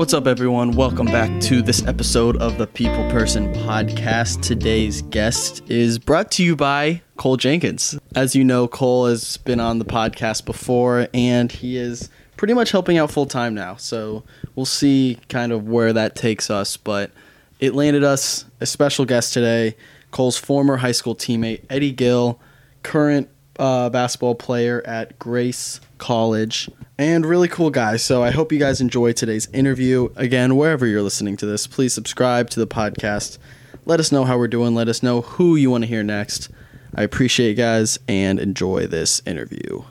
What's 0.00 0.14
up, 0.14 0.26
everyone? 0.26 0.72
Welcome 0.72 1.04
back 1.04 1.42
to 1.42 1.60
this 1.60 1.86
episode 1.86 2.38
of 2.38 2.56
the 2.56 2.66
People 2.66 3.06
Person 3.10 3.52
podcast. 3.52 4.40
Today's 4.40 5.02
guest 5.02 5.62
is 5.68 5.98
brought 5.98 6.30
to 6.30 6.42
you 6.42 6.56
by 6.56 7.02
Cole 7.18 7.36
Jenkins. 7.36 7.98
As 8.16 8.34
you 8.34 8.42
know, 8.42 8.66
Cole 8.66 9.08
has 9.08 9.36
been 9.36 9.60
on 9.60 9.78
the 9.78 9.84
podcast 9.84 10.46
before 10.46 11.06
and 11.12 11.52
he 11.52 11.76
is 11.76 12.08
pretty 12.38 12.54
much 12.54 12.70
helping 12.70 12.96
out 12.96 13.10
full 13.10 13.26
time 13.26 13.52
now. 13.52 13.76
So 13.76 14.24
we'll 14.54 14.64
see 14.64 15.18
kind 15.28 15.52
of 15.52 15.68
where 15.68 15.92
that 15.92 16.16
takes 16.16 16.48
us. 16.48 16.78
But 16.78 17.10
it 17.58 17.74
landed 17.74 18.02
us 18.02 18.46
a 18.58 18.64
special 18.64 19.04
guest 19.04 19.34
today 19.34 19.76
Cole's 20.12 20.38
former 20.38 20.78
high 20.78 20.92
school 20.92 21.14
teammate, 21.14 21.66
Eddie 21.68 21.92
Gill, 21.92 22.40
current 22.82 23.28
uh, 23.58 23.90
basketball 23.90 24.34
player 24.34 24.82
at 24.86 25.18
Grace 25.18 25.78
College, 25.98 26.70
and 27.00 27.24
really 27.24 27.48
cool 27.48 27.70
guy. 27.70 27.96
So 27.96 28.22
I 28.22 28.30
hope 28.30 28.52
you 28.52 28.58
guys 28.58 28.82
enjoy 28.82 29.12
today's 29.12 29.48
interview. 29.54 30.10
Again, 30.16 30.56
wherever 30.56 30.86
you're 30.86 31.00
listening 31.00 31.34
to 31.38 31.46
this, 31.46 31.66
please 31.66 31.94
subscribe 31.94 32.50
to 32.50 32.60
the 32.60 32.66
podcast. 32.66 33.38
Let 33.86 34.00
us 34.00 34.12
know 34.12 34.26
how 34.26 34.36
we're 34.36 34.48
doing. 34.48 34.74
Let 34.74 34.86
us 34.86 35.02
know 35.02 35.22
who 35.22 35.56
you 35.56 35.70
want 35.70 35.82
to 35.84 35.88
hear 35.88 36.02
next. 36.02 36.50
I 36.94 37.02
appreciate 37.02 37.48
you 37.48 37.54
guys 37.54 37.98
and 38.06 38.38
enjoy 38.38 38.86
this 38.86 39.22
interview. 39.24 39.82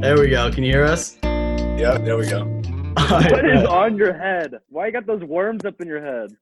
There 0.00 0.18
we 0.18 0.30
go. 0.30 0.50
Can 0.50 0.64
you 0.64 0.72
hear 0.72 0.86
us? 0.86 1.18
Yeah, 1.22 1.98
there 1.98 2.16
we 2.16 2.30
go. 2.30 2.44
What 3.10 3.44
is 3.44 3.64
on 3.64 3.98
your 3.98 4.14
head? 4.14 4.54
Why 4.70 4.86
you 4.86 4.92
got 4.92 5.04
those 5.04 5.22
worms 5.22 5.66
up 5.66 5.78
in 5.82 5.86
your 5.86 6.02
head? 6.02 6.34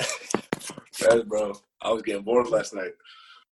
Yes, 1.00 1.22
bro. 1.24 1.52
I 1.82 1.90
was 1.90 2.02
getting 2.02 2.22
bored 2.22 2.48
last 2.48 2.72
night. 2.72 2.92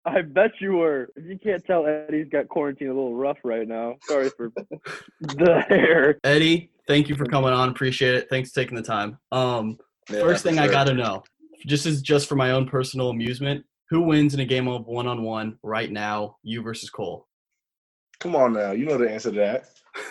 I 0.04 0.22
bet 0.22 0.52
you 0.60 0.72
were. 0.72 1.10
If 1.16 1.24
you 1.26 1.38
can't 1.38 1.64
tell, 1.64 1.86
Eddie's 1.86 2.28
got 2.28 2.48
quarantine 2.48 2.88
a 2.88 2.92
little 2.94 3.14
rough 3.14 3.38
right 3.44 3.66
now. 3.68 3.96
Sorry 4.02 4.30
for 4.30 4.50
the 5.20 5.64
hair. 5.68 6.18
Eddie, 6.24 6.70
thank 6.88 7.08
you 7.08 7.14
for 7.14 7.24
coming 7.24 7.52
on. 7.52 7.68
Appreciate 7.68 8.14
it. 8.16 8.28
Thanks 8.28 8.50
for 8.50 8.60
taking 8.60 8.74
the 8.76 8.82
time. 8.82 9.18
Um, 9.30 9.78
Yeah, 10.10 10.20
First 10.20 10.42
for 10.42 10.48
thing 10.50 10.58
I 10.58 10.66
got 10.66 10.84
to 10.88 10.94
know, 10.94 11.22
just 11.66 11.86
as 11.86 12.02
just 12.02 12.28
for 12.28 12.34
my 12.34 12.50
own 12.50 12.66
personal 12.68 13.10
amusement, 13.10 13.64
who 13.90 14.00
wins 14.02 14.34
in 14.34 14.40
a 14.40 14.44
game 14.44 14.66
of 14.66 14.86
one 14.86 15.06
on 15.06 15.22
one 15.22 15.56
right 15.62 15.90
now, 15.90 16.36
you 16.42 16.62
versus 16.62 16.90
Cole? 16.90 17.28
Come 18.18 18.34
on 18.34 18.52
now, 18.54 18.72
you 18.72 18.86
know 18.86 18.98
the 18.98 19.08
answer 19.10 19.30
to 19.30 19.36
that. 19.38 19.64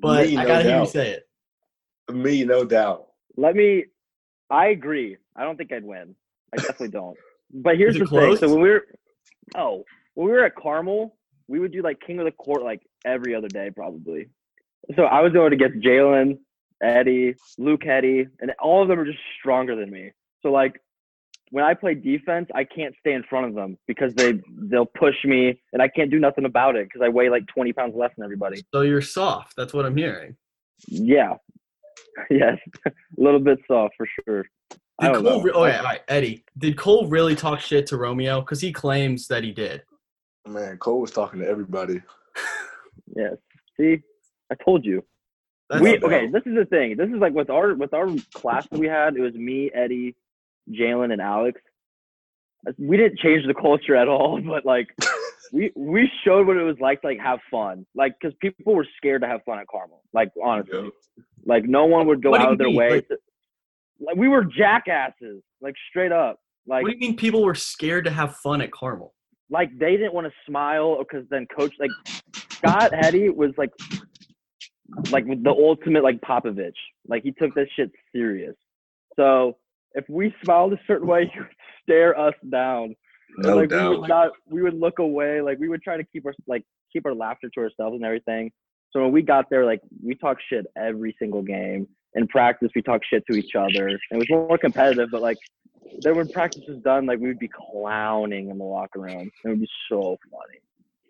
But 0.00 0.28
Me, 0.28 0.36
I 0.36 0.42
no 0.42 0.48
gotta 0.48 0.62
hear 0.62 0.72
you 0.74 0.78
doubt. 0.84 0.88
say 0.90 1.10
it. 1.10 1.28
Me, 2.14 2.44
no 2.44 2.64
doubt. 2.64 3.08
Let 3.36 3.56
me. 3.56 3.86
I 4.48 4.68
agree. 4.68 5.16
I 5.34 5.42
don't 5.42 5.56
think 5.56 5.72
I'd 5.72 5.82
win. 5.84 6.14
I 6.52 6.56
definitely 6.58 6.90
don't. 6.90 7.16
But 7.52 7.76
here's 7.76 7.98
the 7.98 8.06
thing. 8.06 8.36
So 8.36 8.48
when 8.48 8.60
we 8.60 8.70
were, 8.70 8.86
oh, 9.56 9.84
when 10.14 10.26
we 10.26 10.32
were 10.32 10.44
at 10.44 10.54
Carmel, 10.56 11.16
we 11.46 11.58
would 11.58 11.72
do 11.72 11.82
like 11.82 12.00
King 12.06 12.18
of 12.18 12.26
the 12.26 12.32
Court 12.32 12.62
like 12.62 12.82
every 13.04 13.34
other 13.34 13.48
day 13.48 13.70
probably. 13.74 14.28
So 14.96 15.04
I 15.04 15.20
was 15.20 15.32
going 15.32 15.50
to 15.50 15.56
get 15.56 15.80
Jalen, 15.80 16.38
Eddie, 16.82 17.34
Luke 17.58 17.86
Eddie, 17.86 18.26
and 18.40 18.52
all 18.60 18.82
of 18.82 18.88
them 18.88 18.98
are 18.98 19.04
just 19.04 19.18
stronger 19.38 19.74
than 19.74 19.90
me. 19.90 20.12
So 20.42 20.50
like 20.50 20.80
when 21.50 21.64
I 21.64 21.74
play 21.74 21.94
defense, 21.94 22.48
I 22.54 22.64
can't 22.64 22.94
stay 23.00 23.12
in 23.12 23.22
front 23.22 23.46
of 23.46 23.54
them 23.54 23.78
because 23.86 24.14
they 24.14 24.40
they'll 24.48 24.86
push 24.86 25.16
me 25.24 25.60
and 25.72 25.80
I 25.82 25.88
can't 25.88 26.10
do 26.10 26.18
nothing 26.18 26.44
about 26.44 26.76
it 26.76 26.86
because 26.86 27.04
I 27.04 27.08
weigh 27.08 27.30
like 27.30 27.46
20 27.46 27.72
pounds 27.72 27.94
less 27.96 28.10
than 28.16 28.24
everybody. 28.24 28.62
So 28.72 28.82
you're 28.82 29.02
soft. 29.02 29.56
That's 29.56 29.72
what 29.72 29.86
I'm 29.86 29.96
hearing. 29.96 30.36
Yeah. 30.86 31.34
Yes. 32.30 32.58
a 32.86 32.90
little 33.16 33.38
bit 33.38 33.60
soft 33.68 33.94
for 33.96 34.06
sure. 34.24 34.44
I 35.00 35.06
Did 35.08 35.12
don't 35.14 35.24
Cole? 35.24 35.36
know. 35.38 35.42
Re- 35.42 35.52
oh 35.54 35.64
yeah, 35.66 35.78
all 35.78 35.84
right, 35.84 36.00
Eddie. 36.08 36.44
Did 36.58 36.76
Cole 36.76 37.06
really 37.08 37.36
talk 37.36 37.60
shit 37.60 37.86
to 37.88 37.96
Romeo? 37.96 38.40
Because 38.40 38.60
he 38.60 38.72
claims 38.72 39.28
that 39.28 39.44
he 39.44 39.52
did. 39.52 39.82
Man, 40.46 40.76
Cole 40.78 41.00
was 41.00 41.10
talking 41.12 41.40
to 41.40 41.46
everybody. 41.48 42.00
Yes. 43.16 43.36
See, 43.80 44.02
I 44.52 44.54
told 44.62 44.84
you. 44.84 45.02
That's 45.70 45.82
we 45.82 45.98
okay. 45.98 46.26
This 46.26 46.42
is 46.44 46.54
the 46.54 46.66
thing. 46.66 46.96
This 46.98 47.08
is 47.08 47.14
like 47.16 47.32
with 47.32 47.48
our 47.48 47.74
with 47.74 47.94
our 47.94 48.06
class 48.34 48.66
that 48.68 48.78
we 48.78 48.86
had. 48.86 49.16
It 49.16 49.20
was 49.22 49.32
me, 49.34 49.70
Eddie, 49.74 50.14
Jalen, 50.70 51.10
and 51.12 51.20
Alex. 51.20 51.58
We 52.76 52.96
didn't 52.98 53.18
change 53.18 53.46
the 53.46 53.54
culture 53.54 53.96
at 53.96 54.08
all, 54.08 54.40
but 54.46 54.66
like 54.66 54.88
we 55.52 55.72
we 55.74 56.10
showed 56.22 56.46
what 56.46 56.58
it 56.58 56.62
was 56.64 56.76
like 56.80 57.00
to 57.00 57.06
like 57.08 57.18
have 57.20 57.38
fun. 57.50 57.86
Like 57.94 58.14
because 58.20 58.36
people 58.40 58.74
were 58.74 58.86
scared 58.98 59.22
to 59.22 59.28
have 59.28 59.42
fun 59.44 59.58
at 59.58 59.66
Carmel. 59.68 60.02
Like 60.12 60.30
honestly, 60.44 60.78
Yeah. 60.84 61.22
like 61.46 61.64
no 61.64 61.86
one 61.86 62.06
would 62.08 62.22
go 62.22 62.30
What 62.32 62.42
out 62.42 62.52
of 62.52 62.58
their 62.58 62.66
mean? 62.68 62.76
way. 62.76 62.90
Like- 62.90 63.08
to, 63.08 63.18
like 64.00 64.16
we 64.16 64.28
were 64.28 64.44
jackasses. 64.44 65.42
Like 65.60 65.74
straight 65.90 66.12
up. 66.12 66.38
Like 66.66 66.82
what 66.82 66.90
do 66.90 66.94
you 66.94 67.00
mean 67.00 67.16
people 67.16 67.42
were 67.42 67.54
scared 67.54 68.04
to 68.04 68.10
have 68.10 68.36
fun 68.36 68.60
at 68.60 68.70
Carmel? 68.70 69.14
like 69.50 69.70
they 69.78 69.92
didn't 69.92 70.14
want 70.14 70.26
to 70.26 70.32
smile 70.46 70.98
because 70.98 71.26
then 71.30 71.46
coach 71.56 71.72
like 71.78 71.90
Scott 72.50 72.92
Heady 72.94 73.28
was 73.30 73.50
like 73.56 73.70
like 75.10 75.26
the 75.26 75.50
ultimate 75.50 76.02
like 76.02 76.20
Popovich. 76.20 76.72
Like 77.06 77.22
he 77.22 77.32
took 77.32 77.54
this 77.54 77.68
shit 77.76 77.90
serious. 78.14 78.54
So 79.16 79.56
if 79.94 80.04
we 80.08 80.34
smiled 80.44 80.72
a 80.74 80.80
certain 80.86 81.06
way, 81.06 81.30
he 81.32 81.40
would 81.40 81.48
stare 81.82 82.18
us 82.18 82.34
down. 82.50 82.94
No 83.38 83.56
like 83.56 83.70
we 83.70 83.88
would 83.88 84.08
not 84.08 84.30
we 84.46 84.62
would 84.62 84.78
look 84.78 84.98
away. 84.98 85.40
Like 85.40 85.58
we 85.58 85.68
would 85.68 85.82
try 85.82 85.96
to 85.96 86.04
keep 86.04 86.26
our 86.26 86.34
like 86.46 86.64
keep 86.92 87.06
our 87.06 87.14
laughter 87.14 87.50
to 87.54 87.60
ourselves 87.60 87.94
and 87.94 88.04
everything. 88.04 88.50
So 88.90 89.02
when 89.02 89.12
we 89.12 89.20
got 89.20 89.50
there, 89.50 89.66
like 89.66 89.80
we 90.02 90.14
talked 90.14 90.42
shit 90.50 90.66
every 90.76 91.14
single 91.18 91.42
game. 91.42 91.86
In 92.14 92.26
practice, 92.28 92.70
we 92.74 92.82
talked 92.82 93.06
shit 93.08 93.24
to 93.30 93.36
each 93.36 93.54
other. 93.54 93.88
and 93.88 93.98
It 94.10 94.16
was 94.16 94.30
more 94.30 94.58
competitive, 94.58 95.08
but 95.12 95.22
like 95.22 95.38
then 96.00 96.16
when 96.16 96.28
practice 96.28 96.62
was 96.68 96.78
done, 96.78 97.06
like 97.06 97.18
we 97.18 97.28
would 97.28 97.38
be 97.38 97.48
clowning 97.48 98.50
in 98.50 98.58
the 98.58 98.64
locker 98.64 99.00
room. 99.00 99.30
It 99.44 99.48
would 99.48 99.60
be 99.60 99.68
so 99.88 100.18
funny. 100.30 100.60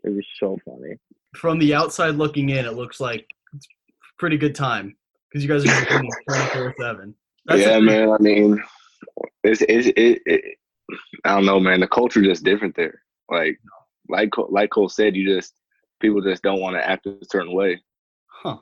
It 0.05 0.11
was 0.11 0.27
so 0.39 0.59
funny. 0.65 0.97
From 1.35 1.59
the 1.59 1.75
outside 1.75 2.15
looking 2.15 2.51
in, 2.51 2.65
it 2.65 2.75
looks 2.75 3.01
like 3.01 3.27
it's 3.55 3.67
a 3.67 4.19
pretty 4.19 4.37
good 4.37 4.55
time 4.55 4.97
because 5.29 5.45
you 5.45 5.49
guys 5.49 5.65
are 5.67 5.85
doing 5.99 6.11
24 6.29 6.75
seven. 6.81 7.15
yeah, 7.51 7.79
man. 7.79 8.11
I 8.11 8.19
mean, 8.19 8.63
it's, 9.45 9.63
it's 9.63 9.89
it, 9.97 10.23
it. 10.27 10.59
I 11.25 11.35
don't 11.35 11.47
know, 11.47 11.61
man. 11.61 11.81
The 11.81 11.89
culture 11.89 12.23
just 12.23 12.45
different 12.45 12.75
there. 12.77 13.03
Like, 13.31 13.59
like 14.09 14.31
like 14.49 14.71
Cole 14.71 14.89
said, 14.89 15.17
you 15.17 15.27
just 15.35 15.55
people 16.01 16.23
just 16.23 16.43
don't 16.43 16.61
want 16.61 16.77
to 16.77 16.89
act 16.89 17.07
a 17.07 17.19
certain 17.31 17.53
way. 17.53 17.81
Huh. 18.27 18.59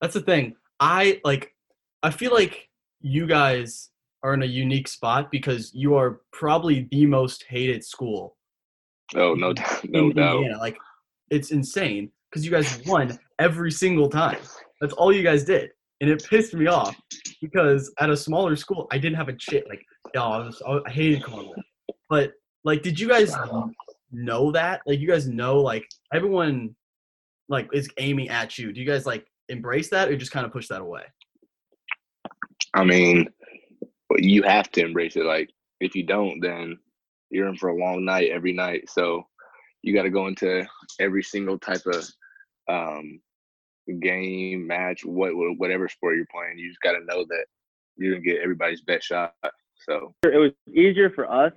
That's 0.00 0.14
the 0.14 0.20
thing. 0.22 0.56
I 0.80 1.20
like 1.24 1.54
I 2.02 2.10
feel 2.10 2.32
like 2.32 2.68
you 3.00 3.26
guys 3.26 3.90
are 4.22 4.34
in 4.34 4.42
a 4.42 4.46
unique 4.46 4.88
spot 4.88 5.30
because 5.30 5.72
you 5.74 5.94
are 5.94 6.20
probably 6.32 6.88
the 6.90 7.06
most 7.06 7.44
hated 7.48 7.84
school 7.84 8.36
Oh, 9.14 9.34
no, 9.34 9.52
doubt, 9.52 9.84
no 9.88 10.12
doubt. 10.12 10.36
Indiana. 10.36 10.58
Like 10.58 10.76
it's 11.30 11.50
insane 11.50 12.10
because 12.30 12.44
you 12.44 12.50
guys 12.50 12.80
won 12.86 13.18
every 13.38 13.70
single 13.70 14.08
time. 14.08 14.38
That's 14.80 14.92
all 14.94 15.12
you 15.12 15.22
guys 15.22 15.44
did. 15.44 15.70
And 16.00 16.08
it 16.10 16.24
pissed 16.28 16.54
me 16.54 16.66
off 16.66 16.96
because 17.40 17.92
at 17.98 18.10
a 18.10 18.16
smaller 18.16 18.54
school, 18.54 18.86
I 18.92 18.98
didn't 18.98 19.16
have 19.16 19.28
a 19.28 19.32
chip. 19.32 19.66
Like, 19.68 19.82
yo, 20.14 20.22
I 20.22 20.38
was, 20.38 20.62
I 20.86 20.90
hated 20.90 21.24
Carmel. 21.24 21.54
But 22.08 22.32
like, 22.64 22.82
did 22.82 23.00
you 23.00 23.08
guys 23.08 23.34
know 24.12 24.52
that? 24.52 24.82
Like, 24.86 25.00
you 25.00 25.08
guys 25.08 25.26
know, 25.26 25.60
like, 25.60 25.84
everyone, 26.12 26.76
like, 27.48 27.68
is 27.72 27.88
aiming 27.98 28.28
at 28.28 28.58
you. 28.58 28.72
Do 28.72 28.80
you 28.80 28.86
guys 28.86 29.06
like 29.06 29.26
embrace 29.48 29.88
that 29.90 30.08
or 30.08 30.16
just 30.16 30.30
kind 30.30 30.46
of 30.46 30.52
push 30.52 30.68
that 30.68 30.80
away? 30.80 31.02
I 32.74 32.84
mean, 32.84 33.28
you 34.16 34.42
have 34.42 34.70
to 34.72 34.84
embrace 34.84 35.16
it. 35.16 35.24
Like, 35.24 35.50
if 35.80 35.94
you 35.94 36.04
don't, 36.04 36.40
then 36.40 36.78
you're 37.30 37.48
in 37.48 37.56
for 37.56 37.68
a 37.68 37.76
long 37.76 38.04
night 38.04 38.30
every 38.30 38.52
night. 38.52 38.88
So 38.90 39.26
you 39.82 39.94
got 39.94 40.02
to 40.02 40.10
go 40.10 40.26
into 40.26 40.66
every 40.98 41.22
single 41.22 41.58
type 41.58 41.82
of 41.86 42.04
um, 42.68 43.20
game, 44.00 44.66
match, 44.66 45.04
what 45.04 45.32
whatever 45.34 45.88
sport 45.88 46.16
you're 46.16 46.26
playing. 46.30 46.58
You 46.58 46.68
just 46.68 46.80
got 46.80 46.92
to 46.92 47.04
know 47.04 47.24
that 47.28 47.46
you're 47.96 48.12
gonna 48.12 48.24
get 48.24 48.40
everybody's 48.42 48.80
best 48.82 49.06
shot. 49.06 49.34
So 49.86 50.14
It 50.24 50.38
was 50.38 50.52
easier 50.74 51.10
for 51.10 51.30
us 51.30 51.52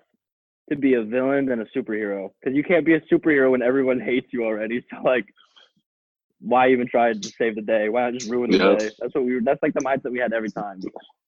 to 0.70 0.76
be 0.76 0.96
a 0.96 1.04
villain 1.04 1.46
than 1.46 1.62
a 1.62 1.66
superhero 1.78 2.32
because 2.40 2.56
you 2.56 2.64
can't 2.64 2.86
be 2.86 2.94
a 2.94 3.02
superhero 3.02 3.52
when 3.52 3.62
everyone 3.62 4.00
hates 4.06 4.28
you 4.32 4.44
already. 4.44 4.84
So 4.90 5.02
like, 5.04 5.26
why 6.42 6.70
even 6.70 6.88
try 6.88 7.14
to 7.14 7.32
save 7.38 7.56
the 7.56 7.62
day? 7.62 7.90
Why 7.90 8.02
not 8.04 8.14
just 8.14 8.30
ruin 8.30 8.52
the 8.52 8.58
Yep. 8.58 8.78
day? 8.80 8.90
That's 9.00 9.14
what 9.16 9.24
we 9.26 9.36
were. 9.36 9.42
That's 9.42 9.62
like 9.62 9.74
the 9.74 9.82
mindset 9.82 10.12
we 10.12 10.20
had 10.20 10.34
every 10.34 10.50
time. 10.52 10.80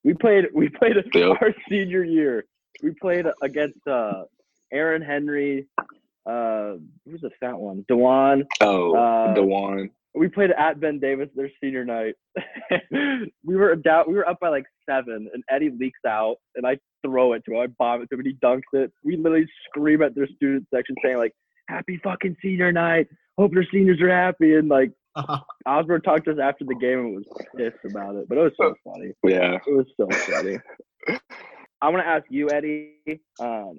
We 0.04 0.14
played. 0.14 0.46
We 0.54 0.70
played 0.70 0.96
Yep. 1.14 1.38
our 1.42 1.54
senior 1.70 2.04
year. 2.04 2.46
We 2.82 2.92
played 3.02 3.26
against 3.42 3.86
uh, 3.88 4.24
Aaron 4.72 5.02
Henry. 5.02 5.68
Uh, 6.26 6.76
who's 7.06 7.22
the 7.22 7.30
fat 7.40 7.58
one? 7.58 7.86
Dewan. 7.88 8.46
oh, 8.62 8.96
Uh, 8.96 9.34
Dewan. 9.34 9.90
we 10.16 10.28
played 10.30 10.52
at 10.52 10.80
Ben 10.80 11.00
Davis 11.00 11.30
their 11.36 11.52
senior 11.62 11.84
night. 11.86 12.16
we 13.44 13.56
were 13.56 13.76
down. 13.76 14.06
We 14.08 14.14
were 14.16 14.28
up 14.28 14.40
by 14.40 14.50
like 14.50 14.66
seven, 14.90 15.30
and 15.34 15.44
Eddie 15.50 15.72
leaks 15.80 16.00
out, 16.08 16.38
and 16.56 16.66
I 16.66 16.78
throw 17.06 17.34
it 17.34 17.44
to 17.46 17.54
him. 17.56 17.60
I 17.62 17.68
bomb 17.68 18.02
it 18.02 18.10
to 18.10 18.16
him, 18.16 18.22
and 18.22 18.28
he 18.28 18.34
dunks 18.44 18.62
it. 18.74 18.92
We 19.04 19.18
literally 19.18 19.48
scream 19.70 20.02
at 20.02 20.16
their 20.16 20.28
student 20.28 20.66
section 20.74 20.96
saying 21.04 21.18
like, 21.18 21.34
"Happy 21.68 22.00
fucking 22.04 22.38
senior 22.42 22.72
night! 22.72 23.08
Hope 23.38 23.54
your 23.54 23.66
seniors 23.72 24.00
are 24.02 24.10
happy." 24.10 24.56
And 24.56 24.70
like 24.70 24.92
Osborne 25.66 26.02
talked 26.02 26.26
to 26.26 26.32
us 26.32 26.40
after 26.42 26.66
the 26.66 26.76
game 26.76 27.00
and 27.00 27.16
was 27.16 27.26
pissed 27.56 27.86
about 27.86 28.16
it, 28.16 28.28
but 28.28 28.38
it 28.38 28.42
was 28.42 28.54
so 28.58 28.74
funny. 28.84 29.12
Yeah. 29.24 29.58
It 29.68 29.74
was 29.74 29.86
so 29.98 30.08
funny. 30.32 30.58
I 31.82 31.90
want 31.90 32.04
to 32.04 32.08
ask 32.08 32.26
you, 32.30 32.50
Eddie. 32.50 32.94
Um, 33.40 33.78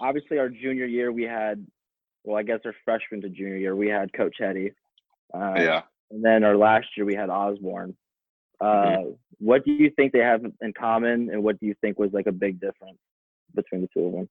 obviously, 0.00 0.38
our 0.38 0.48
junior 0.48 0.86
year 0.86 1.12
we 1.12 1.24
had, 1.24 1.64
well, 2.24 2.38
I 2.38 2.42
guess 2.42 2.60
our 2.64 2.74
freshman 2.84 3.20
to 3.22 3.28
junior 3.28 3.56
year 3.56 3.76
we 3.76 3.88
had 3.88 4.12
Coach 4.12 4.36
Heady. 4.38 4.72
Uh, 5.32 5.54
Yeah. 5.56 5.82
and 6.10 6.24
then 6.24 6.42
our 6.44 6.56
last 6.56 6.86
year 6.96 7.04
we 7.06 7.14
had 7.14 7.30
Osborne. 7.30 7.96
Uh, 8.60 8.64
Mm-hmm. 8.64 9.10
What 9.38 9.64
do 9.64 9.72
you 9.72 9.90
think 9.90 10.12
they 10.12 10.20
have 10.20 10.42
in 10.62 10.72
common, 10.72 11.28
and 11.30 11.42
what 11.42 11.58
do 11.58 11.66
you 11.66 11.74
think 11.80 11.98
was 11.98 12.12
like 12.12 12.28
a 12.28 12.32
big 12.32 12.60
difference 12.60 12.98
between 13.54 13.82
the 13.82 13.88
two 13.92 14.06
of 14.06 14.12
them? 14.12 14.28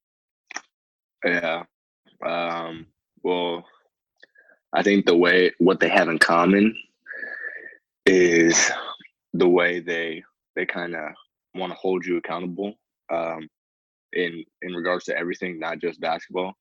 Yeah. 1.25 1.63
Um, 2.25 2.87
well, 3.21 3.65
I 4.73 4.83
think 4.83 5.05
the 5.05 5.15
way 5.15 5.51
what 5.59 5.79
they 5.79 5.89
have 5.89 6.09
in 6.09 6.19
common 6.19 6.75
is 8.05 8.71
the 9.33 9.47
way 9.47 9.79
they 9.79 10.23
they 10.55 10.65
kind 10.65 10.95
of 10.95 11.11
want 11.55 11.71
to 11.71 11.77
hold 11.77 12.05
you 12.05 12.17
accountable 12.17 12.73
um, 13.11 13.47
in 14.13 14.43
in 14.61 14.73
regards 14.73 15.05
to 15.05 15.17
everything, 15.17 15.59
not 15.59 15.79
just 15.79 16.01
basketball. 16.01 16.53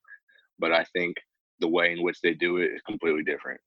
But 0.59 0.71
I 0.71 0.83
think 0.93 1.17
the 1.59 1.67
way 1.67 1.91
in 1.91 2.03
which 2.03 2.21
they 2.21 2.33
do 2.33 2.57
it 2.57 2.71
is 2.73 2.81
completely 2.81 3.23
different. 3.23 3.59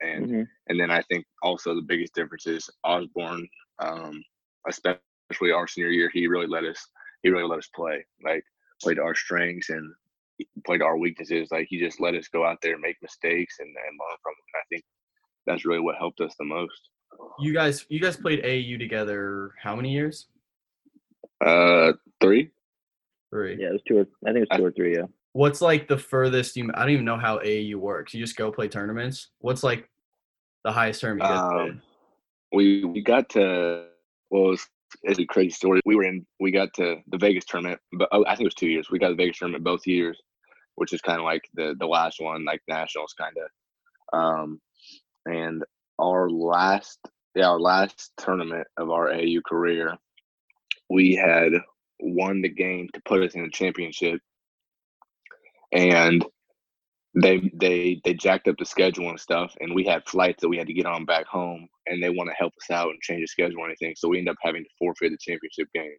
And 0.00 0.26
Mhm. 0.26 0.48
and 0.68 0.80
then 0.80 0.90
I 0.90 1.02
think 1.02 1.26
also 1.42 1.74
the 1.74 1.82
biggest 1.82 2.14
difference 2.14 2.46
is 2.46 2.70
Osborne, 2.84 3.48
um, 3.80 4.22
especially 4.68 5.52
our 5.52 5.66
senior 5.66 5.90
year, 5.90 6.08
he 6.12 6.26
really 6.26 6.46
let 6.46 6.64
us 6.64 6.86
he 7.22 7.30
really 7.30 7.48
let 7.48 7.58
us 7.58 7.68
play. 7.74 8.04
Like 8.24 8.44
played 8.82 8.98
our 8.98 9.14
strengths 9.14 9.70
and 9.70 9.92
played 10.64 10.82
our 10.82 10.96
weaknesses. 10.96 11.48
Like 11.50 11.66
he 11.68 11.78
just 11.78 12.00
let 12.00 12.14
us 12.14 12.28
go 12.28 12.44
out 12.44 12.58
there 12.62 12.74
and 12.74 12.82
make 12.82 12.96
mistakes 13.02 13.56
and, 13.60 13.68
and 13.68 13.76
learn 13.76 14.18
from 14.22 14.32
them. 14.32 14.44
And 14.54 14.60
I 14.60 14.64
think 14.70 14.84
that's 15.46 15.64
really 15.64 15.80
what 15.80 15.96
helped 15.96 16.20
us 16.20 16.34
the 16.38 16.44
most. 16.44 16.90
You 17.38 17.52
guys, 17.52 17.86
you 17.88 18.00
guys 18.00 18.16
played 18.16 18.42
AAU 18.42 18.78
together. 18.78 19.52
How 19.62 19.74
many 19.74 19.92
years? 19.92 20.26
Uh, 21.44 21.92
three. 22.20 22.50
Three. 23.30 23.56
Yeah, 23.60 23.68
it 23.68 23.72
was 23.72 23.82
two 23.86 23.98
or 23.98 24.06
I 24.26 24.32
think 24.32 24.44
it 24.44 24.48
was 24.50 24.58
two 24.58 24.64
or 24.66 24.72
three. 24.72 24.94
Yeah. 24.96 25.06
What's 25.32 25.60
like 25.60 25.86
the 25.86 25.98
furthest 25.98 26.56
you? 26.56 26.70
I 26.74 26.80
don't 26.80 26.90
even 26.90 27.04
know 27.04 27.18
how 27.18 27.38
AAU 27.38 27.76
works. 27.76 28.12
You 28.12 28.20
just 28.20 28.36
go 28.36 28.50
play 28.50 28.68
tournaments. 28.68 29.28
What's 29.38 29.62
like 29.62 29.88
the 30.64 30.72
highest 30.72 31.00
tournament 31.00 31.30
you 31.30 31.36
guys 31.36 31.52
played? 31.52 31.70
Um, 31.70 31.82
we 32.52 32.84
we 32.84 33.02
got 33.02 33.28
to 33.30 33.86
well, 34.30 34.52
it's, 34.52 34.68
it's 35.02 35.18
a 35.18 35.26
crazy 35.26 35.50
story. 35.50 35.80
We 35.84 35.94
were 35.94 36.04
in 36.04 36.26
we 36.40 36.50
got 36.50 36.74
to 36.74 36.96
the 37.08 37.18
Vegas 37.18 37.44
tournament, 37.44 37.80
but 37.92 38.08
oh, 38.12 38.24
I 38.24 38.30
think 38.30 38.42
it 38.42 38.44
was 38.44 38.54
two 38.54 38.68
years. 38.68 38.90
We 38.90 38.98
got 38.98 39.10
the 39.10 39.14
Vegas 39.14 39.38
tournament 39.38 39.64
both 39.64 39.86
years, 39.86 40.20
which 40.80 40.94
is 40.94 41.02
kind 41.02 41.18
of 41.18 41.24
like 41.26 41.44
the 41.52 41.76
the 41.78 41.86
last 41.86 42.22
one, 42.22 42.42
like 42.46 42.62
nationals, 42.66 43.12
kind 43.12 43.36
of. 43.36 44.18
Um, 44.18 44.60
and 45.26 45.62
our 46.00 46.30
last 46.30 46.98
yeah 47.34 47.50
our 47.50 47.60
last 47.60 48.12
tournament 48.16 48.66
of 48.78 48.88
our 48.88 49.08
AAU 49.08 49.42
career, 49.46 49.94
we 50.88 51.14
had 51.14 51.52
won 52.00 52.40
the 52.40 52.48
game 52.48 52.88
to 52.94 53.02
put 53.04 53.22
us 53.22 53.34
in 53.34 53.42
the 53.42 53.50
championship, 53.50 54.22
and 55.72 56.24
they 57.14 57.50
they 57.60 58.00
they 58.04 58.14
jacked 58.14 58.48
up 58.48 58.56
the 58.58 58.64
schedule 58.64 59.10
and 59.10 59.20
stuff 59.20 59.52
and 59.60 59.74
we 59.74 59.84
had 59.84 60.00
flights 60.08 60.40
that 60.40 60.48
we 60.48 60.56
had 60.56 60.68
to 60.68 60.72
get 60.72 60.86
on 60.86 61.04
back 61.04 61.26
home 61.26 61.68
and 61.88 62.00
they 62.00 62.08
want 62.08 62.30
to 62.30 62.36
help 62.36 62.52
us 62.56 62.70
out 62.70 62.88
and 62.90 63.00
change 63.02 63.20
the 63.20 63.26
schedule 63.26 63.58
or 63.62 63.66
anything 63.66 63.92
so 63.96 64.08
we 64.08 64.16
ended 64.18 64.30
up 64.30 64.38
having 64.40 64.62
to 64.62 64.70
forfeit 64.78 65.10
the 65.10 65.18
championship 65.20 65.66
game 65.74 65.96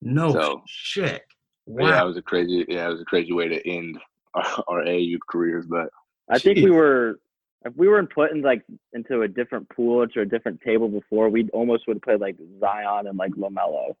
No 0.00 0.32
so- 0.32 0.62
shit. 0.66 1.22
But 1.66 1.84
yeah 1.84 2.02
it 2.02 2.06
was 2.06 2.16
a 2.16 2.22
crazy 2.22 2.64
yeah 2.68 2.86
it 2.86 2.92
was 2.92 3.00
a 3.00 3.04
crazy 3.04 3.32
way 3.32 3.48
to 3.48 3.68
end 3.68 3.98
our, 4.34 4.64
our 4.68 4.82
AAU 4.84 5.18
careers 5.28 5.66
but 5.66 5.88
I 6.30 6.38
think 6.38 6.58
we 6.58 6.70
were 6.70 7.18
if 7.64 7.74
we 7.76 7.86
weren't 7.88 8.12
put 8.12 8.32
in 8.32 8.42
like 8.42 8.62
into 8.92 9.22
a 9.22 9.28
different 9.28 9.68
pool 9.68 10.00
or 10.02 10.06
to 10.08 10.22
a 10.22 10.24
different 10.24 10.60
table 10.62 10.88
before, 10.88 11.28
we 11.28 11.48
almost 11.52 11.86
would 11.86 11.96
have 11.96 12.02
played 12.02 12.20
like 12.20 12.36
Zion 12.58 13.06
and 13.06 13.16
like 13.16 13.30
LaMelo. 13.32 13.94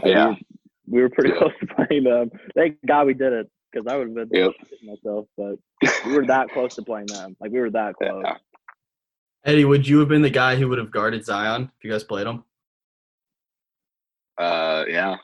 Like, 0.00 0.12
yeah 0.12 0.28
were- 0.28 0.36
we 0.86 1.02
were 1.02 1.10
pretty 1.10 1.30
Yeah. 1.30 1.38
close 1.38 1.52
to 1.60 1.66
playing 1.86 2.04
them. 2.04 2.30
Thank 2.54 2.78
God 2.86 3.06
we 3.06 3.12
did 3.12 3.34
it 3.34 3.50
because 3.70 3.86
I 3.86 3.96
would 3.96 4.06
have 4.16 4.30
been 4.30 4.40
Yep. 4.40 4.52
myself. 4.84 5.26
But 5.36 5.56
we 6.06 6.12
were 6.14 6.24
that 6.26 6.48
close 6.50 6.74
to 6.76 6.82
playing 6.82 7.08
them. 7.08 7.36
Like 7.40 7.50
we 7.52 7.60
were 7.60 7.68
that 7.70 7.94
close. 7.96 8.22
yeah 8.24 8.36
Eddie, 9.44 9.66
would 9.66 9.86
you 9.86 9.98
have 9.98 10.08
been 10.08 10.22
the 10.22 10.30
guy 10.30 10.56
who 10.56 10.68
would 10.68 10.78
have 10.78 10.90
guarded 10.90 11.24
Zion 11.26 11.70
if 11.76 11.84
you 11.84 11.90
guys 11.90 12.04
played 12.04 12.26
him? 12.26 12.42
uh 14.38 14.84
yeah 14.88 15.16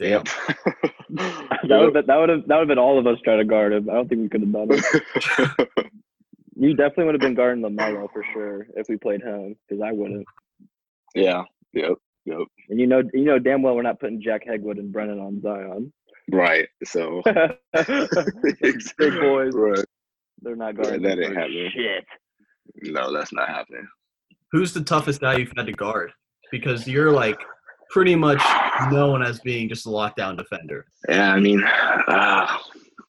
Damn. 0.00 0.22
that 1.10 1.66
would 1.68 1.94
that 2.06 2.16
would 2.16 2.28
have 2.28 2.46
that 2.46 2.56
would 2.56 2.60
have 2.60 2.68
been 2.68 2.78
all 2.78 2.98
of 2.98 3.06
us 3.06 3.18
trying 3.24 3.38
to 3.38 3.44
guard 3.44 3.72
him. 3.72 3.90
I 3.90 3.94
don't 3.94 4.08
think 4.08 4.20
we 4.22 4.28
could 4.28 4.42
have 4.42 4.52
done 4.52 4.68
it. 4.70 5.68
You 6.60 6.74
definitely 6.74 7.04
would 7.04 7.14
have 7.14 7.20
been 7.20 7.34
guarding 7.36 7.62
LaMelo 7.62 8.08
for 8.12 8.24
sure 8.32 8.66
if 8.74 8.88
we 8.88 8.96
played 8.96 9.22
him 9.22 9.54
because 9.68 9.80
I 9.80 9.92
wouldn't. 9.92 10.26
yeah 11.14 11.44
yep 11.72 11.92
yep 12.24 12.40
And 12.68 12.80
you 12.80 12.88
know 12.88 13.00
you 13.14 13.22
know 13.26 13.38
damn 13.38 13.62
well 13.62 13.76
we're 13.76 13.82
not 13.82 14.00
putting 14.00 14.20
Jack 14.20 14.44
Hegwood 14.44 14.80
and 14.80 14.92
Brennan 14.92 15.20
on 15.20 15.40
Zion. 15.40 15.92
right 16.32 16.68
so 16.84 17.22
Big 17.26 19.20
boys. 19.20 19.52
right 19.54 19.84
They're 20.42 20.56
not 20.56 20.74
Yeah, 20.76 20.82
guarding. 20.82 21.02
that 21.02 21.18
ain't 21.20 21.36
happening. 21.36 21.70
Shit. 21.72 22.04
no 22.92 23.12
that's 23.12 23.32
not 23.32 23.48
happening 23.48 23.86
Who's 24.50 24.72
the 24.74 24.82
toughest 24.82 25.20
guy 25.20 25.36
you've 25.36 25.52
had 25.56 25.66
to 25.66 25.72
guard? 25.72 26.10
Because 26.50 26.88
you're 26.88 27.12
like 27.12 27.38
pretty 27.90 28.14
much 28.14 28.42
known 28.90 29.22
as 29.22 29.40
being 29.40 29.68
just 29.68 29.86
a 29.86 29.88
lockdown 29.88 30.36
defender. 30.36 30.86
Yeah, 31.08 31.32
I 31.32 31.40
mean, 31.40 31.62
uh, 31.62 32.58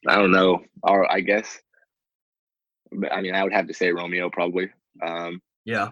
I 0.07 0.15
don't 0.15 0.31
know. 0.31 0.63
Or 0.83 1.11
I 1.11 1.19
guess, 1.21 1.59
but 2.91 3.11
I 3.11 3.21
mean, 3.21 3.35
I 3.35 3.43
would 3.43 3.53
have 3.53 3.67
to 3.67 3.73
say 3.73 3.91
Romeo 3.91 4.29
probably. 4.29 4.69
Um, 5.05 5.41
Yeah. 5.65 5.89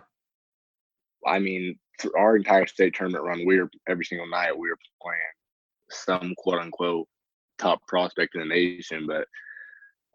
I 1.25 1.39
mean, 1.39 1.77
for 1.99 2.17
our 2.17 2.35
entire 2.37 2.67
state 2.67 2.93
tournament 2.95 3.23
run, 3.23 3.45
we 3.45 3.59
were 3.59 3.69
every 3.89 4.05
single 4.05 4.29
night 4.29 4.57
we 4.57 4.69
were 4.69 4.77
playing 5.01 5.19
some 5.89 6.33
quote 6.37 6.59
unquote 6.61 7.07
top 7.57 7.79
prospect 7.87 8.35
in 8.35 8.41
the 8.41 8.47
nation, 8.47 9.07
but 9.07 9.25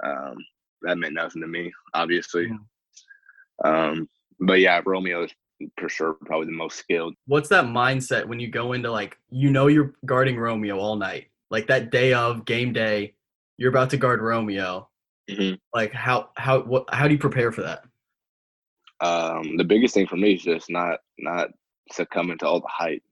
um, 0.04 0.36
that 0.82 0.98
meant 0.98 1.14
nothing 1.14 1.42
to 1.42 1.48
me, 1.48 1.72
obviously. 1.94 2.50
Um, 3.64 4.08
but 4.40 4.60
yeah, 4.60 4.80
Romeo 4.84 5.24
is 5.24 5.32
for 5.78 5.88
sure 5.88 6.14
probably 6.26 6.46
the 6.46 6.52
most 6.52 6.76
skilled. 6.76 7.14
What's 7.26 7.48
that 7.50 7.64
mindset 7.66 8.26
when 8.26 8.40
you 8.40 8.48
go 8.48 8.72
into 8.72 8.90
like 8.90 9.18
you 9.30 9.50
know 9.50 9.66
you're 9.68 9.94
guarding 10.06 10.36
Romeo 10.38 10.78
all 10.78 10.96
night? 10.96 11.28
Like 11.50 11.66
that 11.68 11.90
day 11.90 12.12
of 12.14 12.44
game 12.44 12.72
day, 12.72 13.14
you're 13.58 13.70
about 13.70 13.90
to 13.90 13.96
guard 13.96 14.20
Romeo. 14.22 14.88
Mhm. 15.30 15.58
Like 15.74 15.92
how 15.92 16.30
how 16.36 16.60
what 16.62 16.86
how 16.92 17.06
do 17.06 17.14
you 17.14 17.18
prepare 17.20 17.52
for 17.52 17.62
that? 17.62 17.84
um, 19.00 19.56
the 19.56 19.64
biggest 19.64 19.94
thing 19.94 20.06
for 20.06 20.16
me 20.16 20.34
is 20.34 20.42
just 20.42 20.70
not 20.70 21.00
not 21.18 21.50
succumbing 21.90 22.38
to 22.38 22.46
all 22.46 22.60
the 22.60 22.68
hype. 22.68 23.02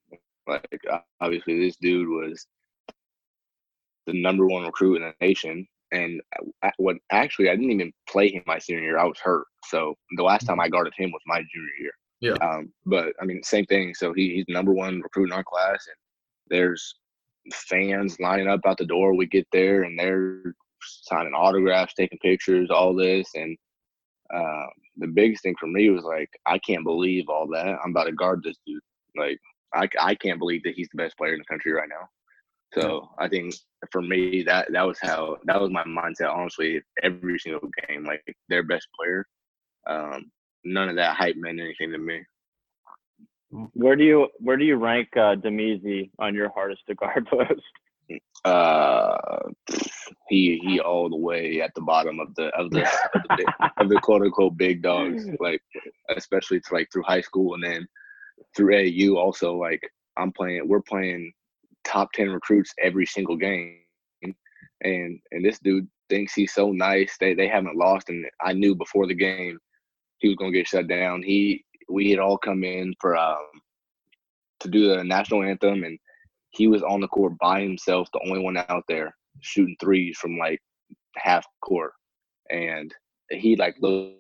Like 0.46 0.81
uh, 0.91 0.99
obviously, 1.20 1.58
this 1.58 1.76
dude 1.76 2.08
was 2.08 2.46
the 4.06 4.20
number 4.20 4.46
one 4.46 4.64
recruit 4.64 4.96
in 4.96 5.03
the 5.03 5.14
nation, 5.20 5.67
and 5.93 6.20
I- 6.62 6.73
what 6.79 6.96
actually 7.11 7.50
I 7.50 7.56
didn't 7.56 7.73
even 7.73 7.93
play 8.08 8.29
him 8.31 8.43
my 8.46 8.58
senior 8.58 8.82
year. 8.82 8.99
I 8.99 9.05
was 9.05 9.19
hurt, 9.19 9.46
so 9.67 9.94
the 10.17 10.23
last 10.23 10.46
time 10.46 10.61
I 10.61 10.69
guarded 10.69 10.93
him 10.96 11.11
was 11.12 11.23
my 11.26 11.38
junior 11.38 11.75
year. 11.81 11.93
Yeah. 12.20 12.34
Um, 12.43 12.72
but 12.86 13.15
I 13.20 13.24
mean, 13.24 13.43
same 13.43 13.65
thing. 13.67 13.94
So 13.94 14.12
he, 14.12 14.34
he's 14.34 14.44
number 14.48 14.72
one 14.72 15.00
recruit 15.00 15.27
in 15.27 15.32
our 15.32 15.44
class, 15.44 15.86
and 15.86 15.96
there's 16.48 16.96
fans 17.53 18.19
lining 18.20 18.48
up 18.48 18.60
out 18.67 18.79
the 18.79 18.86
door. 18.86 19.15
We 19.15 19.27
get 19.27 19.46
there, 19.53 19.82
and 19.82 19.98
they're 19.98 20.55
signing 20.82 21.34
autographs, 21.34 21.94
taking 21.94 22.19
pictures, 22.19 22.70
all 22.70 22.94
this, 22.94 23.29
and 23.34 23.56
um, 24.34 24.69
the 24.96 25.08
biggest 25.08 25.43
thing 25.43 25.55
for 25.58 25.67
me 25.67 25.91
was 25.91 26.05
like, 26.05 26.31
I 26.46 26.58
can't 26.58 26.84
believe 26.84 27.29
all 27.29 27.48
that. 27.48 27.79
I'm 27.82 27.91
about 27.91 28.05
to 28.05 28.12
guard 28.12 28.43
this 28.44 28.56
dude. 28.67 28.81
Like, 29.17 29.39
I, 29.74 29.89
I 30.00 30.15
can't 30.15 30.39
believe 30.39 30.62
that 30.65 30.74
he's 30.74 30.89
the 30.93 31.03
best 31.03 31.17
player 31.17 31.32
in 31.32 31.41
the 31.41 31.44
country 31.44 31.72
right 31.72 31.89
now. 31.89 32.08
So 32.74 33.10
I 33.19 33.29
think 33.29 33.55
for 33.91 34.00
me, 34.00 34.44
that 34.44 34.72
that 34.72 34.86
was 34.86 34.96
how 35.03 35.39
that 35.44 35.60
was 35.60 35.70
my 35.70 35.82
mindset. 35.82 36.32
Honestly, 36.32 36.81
every 37.03 37.36
single 37.41 37.69
game, 37.89 38.05
like 38.05 38.22
their 38.48 38.62
best 38.62 38.86
player. 38.96 39.27
Um, 39.89 40.31
none 40.64 40.88
of 40.88 40.96
that 40.96 41.17
hype 41.17 41.36
meant 41.36 41.60
anything 41.60 41.93
to 41.93 41.98
me. 41.98 42.20
Where 43.72 43.96
do 43.96 44.05
you 44.05 44.29
where 44.38 44.56
do 44.56 44.64
you 44.64 44.76
rank 44.76 45.08
uh, 45.17 45.34
Damezi 45.36 46.10
on 46.19 46.34
your 46.34 46.50
hardest 46.50 46.82
to 46.88 46.94
guard 46.94 47.26
list? 47.32 48.20
Uh, 48.44 49.17
he 50.29 50.60
he 50.62 50.81
all 50.81 51.08
the 51.08 51.17
way 51.17 51.60
at 51.60 51.72
the 51.74 51.81
bottom 51.81 52.20
of 52.20 52.34
the 52.36 52.46
of 52.56 52.70
the 52.70 52.82
of 52.82 53.22
the, 53.29 53.36
big, 53.36 53.46
of 53.79 53.88
the 53.88 54.00
quote 54.00 54.22
unquote 54.22 54.56
big 54.56 54.82
dogs. 54.82 55.26
Like 55.40 55.62
especially 56.17 56.60
to 56.60 56.74
like 56.74 56.88
through 56.93 57.02
high 57.02 57.20
school 57.20 57.55
and 57.55 57.64
then 57.64 57.88
through 58.56 58.74
AAU 58.74 59.17
also. 59.17 59.56
Like 59.56 59.82
I'm 60.17 60.32
playing, 60.32 60.69
we're 60.69 60.82
playing 60.82 61.32
top 61.84 62.12
ten 62.12 62.31
recruits 62.31 62.72
every 62.81 63.06
single 63.06 63.36
game, 63.36 63.81
and 64.22 65.20
and 65.32 65.44
this 65.44 65.58
dude 65.58 65.88
thinks 66.08 66.34
he's 66.34 66.55
so 66.55 66.72
nice. 66.72 67.17
They 67.19 67.34
they 67.34 67.48
haven't 67.48 67.76
lost, 67.76 68.08
and 68.08 68.24
I 68.40 68.52
knew 68.52 68.74
before 68.74 69.06
the 69.06 69.14
game 69.14 69.58
he 70.20 70.29
was 70.29 70.36
gonna 70.36 70.53
get 70.53 70.69
shut 70.69 70.86
down. 70.86 71.22
He 71.22 71.65
we 71.89 72.10
had 72.10 72.20
all 72.20 72.39
come 72.39 72.65
in 72.65 72.94
for 73.00 73.17
um 73.17 73.46
to 74.60 74.69
do 74.69 74.89
the 74.89 75.03
national 75.03 75.43
anthem, 75.43 75.84
and 75.84 75.98
he 76.50 76.69
was 76.69 76.82
on 76.82 77.00
the 77.00 77.08
court 77.08 77.32
by 77.41 77.62
himself, 77.62 78.08
the 78.12 78.20
only 78.27 78.41
one 78.41 78.56
out 78.56 78.84
there 78.89 79.15
shooting 79.41 79.77
threes 79.81 80.19
from 80.19 80.39
like 80.39 80.60
half 81.17 81.44
court, 81.62 81.93
and 82.50 82.94
he 83.31 83.56
like 83.56 83.77
looked 83.81 84.19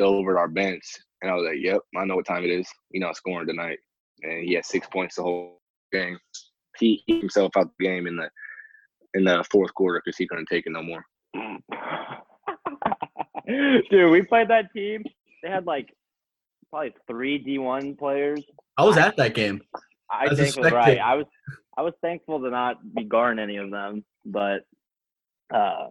over 0.00 0.36
at 0.36 0.40
our 0.40 0.48
bench, 0.48 0.84
and 1.20 1.30
I 1.30 1.34
was 1.34 1.46
like, 1.46 1.58
"Yep, 1.60 1.80
I 1.96 2.04
know 2.04 2.16
what 2.16 2.26
time 2.26 2.44
it 2.44 2.50
is. 2.50 2.68
You 2.90 3.00
know, 3.00 3.12
scoring 3.12 3.46
tonight." 3.46 3.78
And 4.22 4.44
he 4.44 4.54
had 4.54 4.64
six 4.64 4.86
points 4.86 5.16
the 5.16 5.22
whole 5.22 5.60
game. 5.92 6.18
He, 6.78 7.02
he 7.06 7.18
himself 7.18 7.52
out 7.56 7.70
the 7.78 7.84
game 7.84 8.06
in 8.06 8.16
the 8.16 8.30
in 9.14 9.24
the 9.24 9.44
fourth 9.50 9.74
quarter 9.74 10.00
because 10.02 10.16
he 10.16 10.26
couldn't 10.26 10.46
take 10.46 10.66
it 10.66 10.72
no 10.72 10.82
more. 10.82 11.04
Dude, 13.90 14.10
we 14.10 14.22
played 14.22 14.48
that 14.48 14.72
team. 14.72 15.04
They 15.42 15.50
had 15.50 15.66
like 15.66 15.94
probably 16.70 16.94
three 17.06 17.38
D 17.38 17.58
one 17.58 17.96
players. 17.96 18.44
I 18.76 18.84
was 18.84 18.96
at 18.96 19.16
that 19.16 19.34
game. 19.34 19.60
I 20.10 20.26
As 20.26 20.38
a 20.38 20.44
think 20.44 20.56
was 20.56 20.72
right. 20.72 20.98
I 20.98 21.14
was 21.16 21.26
I 21.76 21.82
was 21.82 21.94
thankful 22.02 22.40
to 22.40 22.50
not 22.50 22.76
be 22.94 23.04
guarding 23.04 23.42
any 23.42 23.56
of 23.56 23.70
them, 23.70 24.04
but 24.24 24.64
uh, 25.52 25.88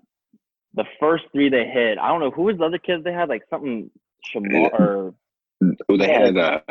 the 0.74 0.86
first 1.00 1.25
three 1.31 1.50
they 1.50 1.65
hit, 1.65 1.98
I 1.98 2.08
don't 2.08 2.20
know 2.20 2.31
who 2.31 2.43
was 2.43 2.58
the 2.58 2.65
other 2.65 2.77
kid 2.77 3.03
they 3.03 3.13
had, 3.13 3.29
like 3.29 3.43
something 3.50 3.89
Shamar 4.34 4.72
or 4.74 5.13
Well, 5.88 5.98
they 5.98 6.08
had 6.08 6.38
uh 6.38 6.62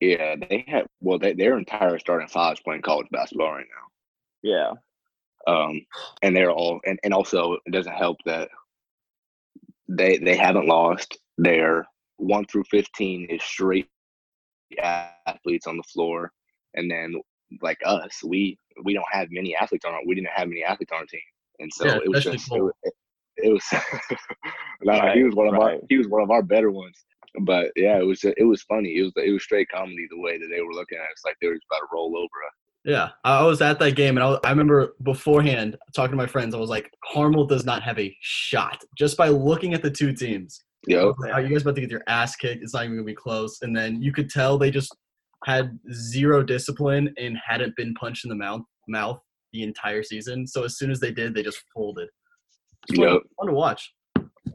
yeah, 0.00 0.36
they 0.36 0.64
had 0.66 0.86
well 1.00 1.18
they, 1.18 1.34
their 1.34 1.58
entire 1.58 1.98
starting 1.98 2.28
five 2.28 2.54
is 2.54 2.60
playing 2.60 2.82
college 2.82 3.08
basketball 3.10 3.52
right 3.52 3.66
now. 4.42 4.78
yeah, 5.46 5.52
Um 5.52 5.82
and 6.22 6.36
they're 6.36 6.50
all 6.52 6.80
and, 6.86 6.98
and 7.02 7.12
also 7.12 7.58
it 7.66 7.72
doesn't 7.72 7.92
help 7.92 8.18
that 8.24 8.48
they 9.88 10.18
they 10.18 10.36
haven't 10.36 10.66
lost. 10.66 11.18
Their 11.38 11.86
one 12.16 12.44
through 12.46 12.64
fifteen 12.70 13.26
is 13.30 13.42
straight 13.42 13.88
athletes 14.78 15.66
on 15.66 15.76
the 15.76 15.82
floor. 15.84 16.32
And 16.74 16.90
then 16.90 17.14
like 17.62 17.78
us, 17.84 18.22
we 18.24 18.58
we 18.84 18.94
don't 18.94 19.06
have 19.10 19.28
many 19.30 19.56
athletes 19.56 19.84
on 19.84 19.94
our 19.94 20.00
we 20.06 20.14
didn't 20.14 20.28
have 20.28 20.48
many 20.48 20.62
athletes 20.62 20.92
on 20.92 21.00
our 21.00 21.06
team. 21.06 21.20
And 21.60 21.72
so 21.72 21.86
Yeah, 21.86 21.96
it 21.96 22.08
was 22.08 22.24
just 22.24 22.48
Cole. 22.48 22.70
it, 22.82 22.92
it 23.36 23.52
was 23.52 23.64
no, 24.82 25.12
he 25.12 25.22
was 25.22 25.34
one 25.34 25.48
of 25.48 25.60
our 25.60 25.76
he 25.88 25.96
was 25.96 26.08
one 26.08 26.22
of 26.22 26.30
our 26.30 26.42
better 26.42 26.70
ones. 26.70 27.04
But 27.42 27.72
yeah, 27.76 27.98
it 27.98 28.04
was 28.04 28.24
it 28.24 28.44
was 28.44 28.62
funny. 28.62 28.98
It 28.98 29.02
was 29.02 29.12
it 29.16 29.32
was 29.32 29.42
straight 29.42 29.68
comedy 29.68 30.06
the 30.10 30.20
way 30.20 30.38
that 30.38 30.48
they 30.50 30.60
were 30.60 30.72
looking 30.72 30.98
at 30.98 31.04
us 31.04 31.22
like 31.24 31.36
they 31.40 31.48
were 31.48 31.54
just 31.54 31.66
about 31.70 31.80
to 31.80 31.86
roll 31.92 32.16
over 32.16 32.24
us. 32.24 32.54
Yeah, 32.84 33.10
I 33.24 33.40
I 33.40 33.42
was 33.44 33.60
at 33.60 33.78
that 33.80 33.96
game, 33.96 34.16
and 34.16 34.24
I, 34.24 34.30
was, 34.30 34.40
I 34.44 34.50
remember 34.50 34.94
beforehand 35.02 35.76
talking 35.94 36.12
to 36.12 36.16
my 36.16 36.26
friends. 36.26 36.54
I 36.54 36.58
was 36.58 36.70
like, 36.70 36.90
Carmel 37.12 37.46
does 37.46 37.64
not 37.64 37.82
have 37.82 37.98
a 37.98 38.16
shot 38.20 38.82
just 38.96 39.16
by 39.16 39.28
looking 39.28 39.74
at 39.74 39.82
the 39.82 39.90
two 39.90 40.12
teams. 40.12 40.62
Yo, 40.88 41.14
Are 41.30 41.42
you 41.42 41.50
guys 41.50 41.60
about 41.62 41.74
to 41.74 41.82
get 41.82 41.90
your 41.90 42.02
ass 42.06 42.34
kicked? 42.34 42.62
It's 42.62 42.72
not 42.72 42.84
even 42.84 42.96
gonna 42.96 43.04
be 43.04 43.14
close. 43.14 43.60
And 43.60 43.76
then 43.76 44.00
you 44.00 44.10
could 44.10 44.30
tell 44.30 44.56
they 44.56 44.70
just 44.70 44.96
had 45.44 45.78
zero 45.92 46.42
discipline 46.42 47.12
and 47.18 47.36
hadn't 47.46 47.76
been 47.76 47.92
punched 47.94 48.24
in 48.24 48.30
the 48.30 48.34
mouth 48.34 48.62
mouth 48.88 49.20
the 49.52 49.62
entire 49.62 50.02
season. 50.02 50.46
So 50.46 50.64
as 50.64 50.78
soon 50.78 50.90
as 50.90 50.98
they 50.98 51.12
did, 51.12 51.34
they 51.34 51.42
just 51.42 51.62
folded. 51.74 52.08
It's 52.88 52.98
Yep. 52.98 53.20
fun 53.36 53.48
to 53.48 53.52
watch. 53.52 53.92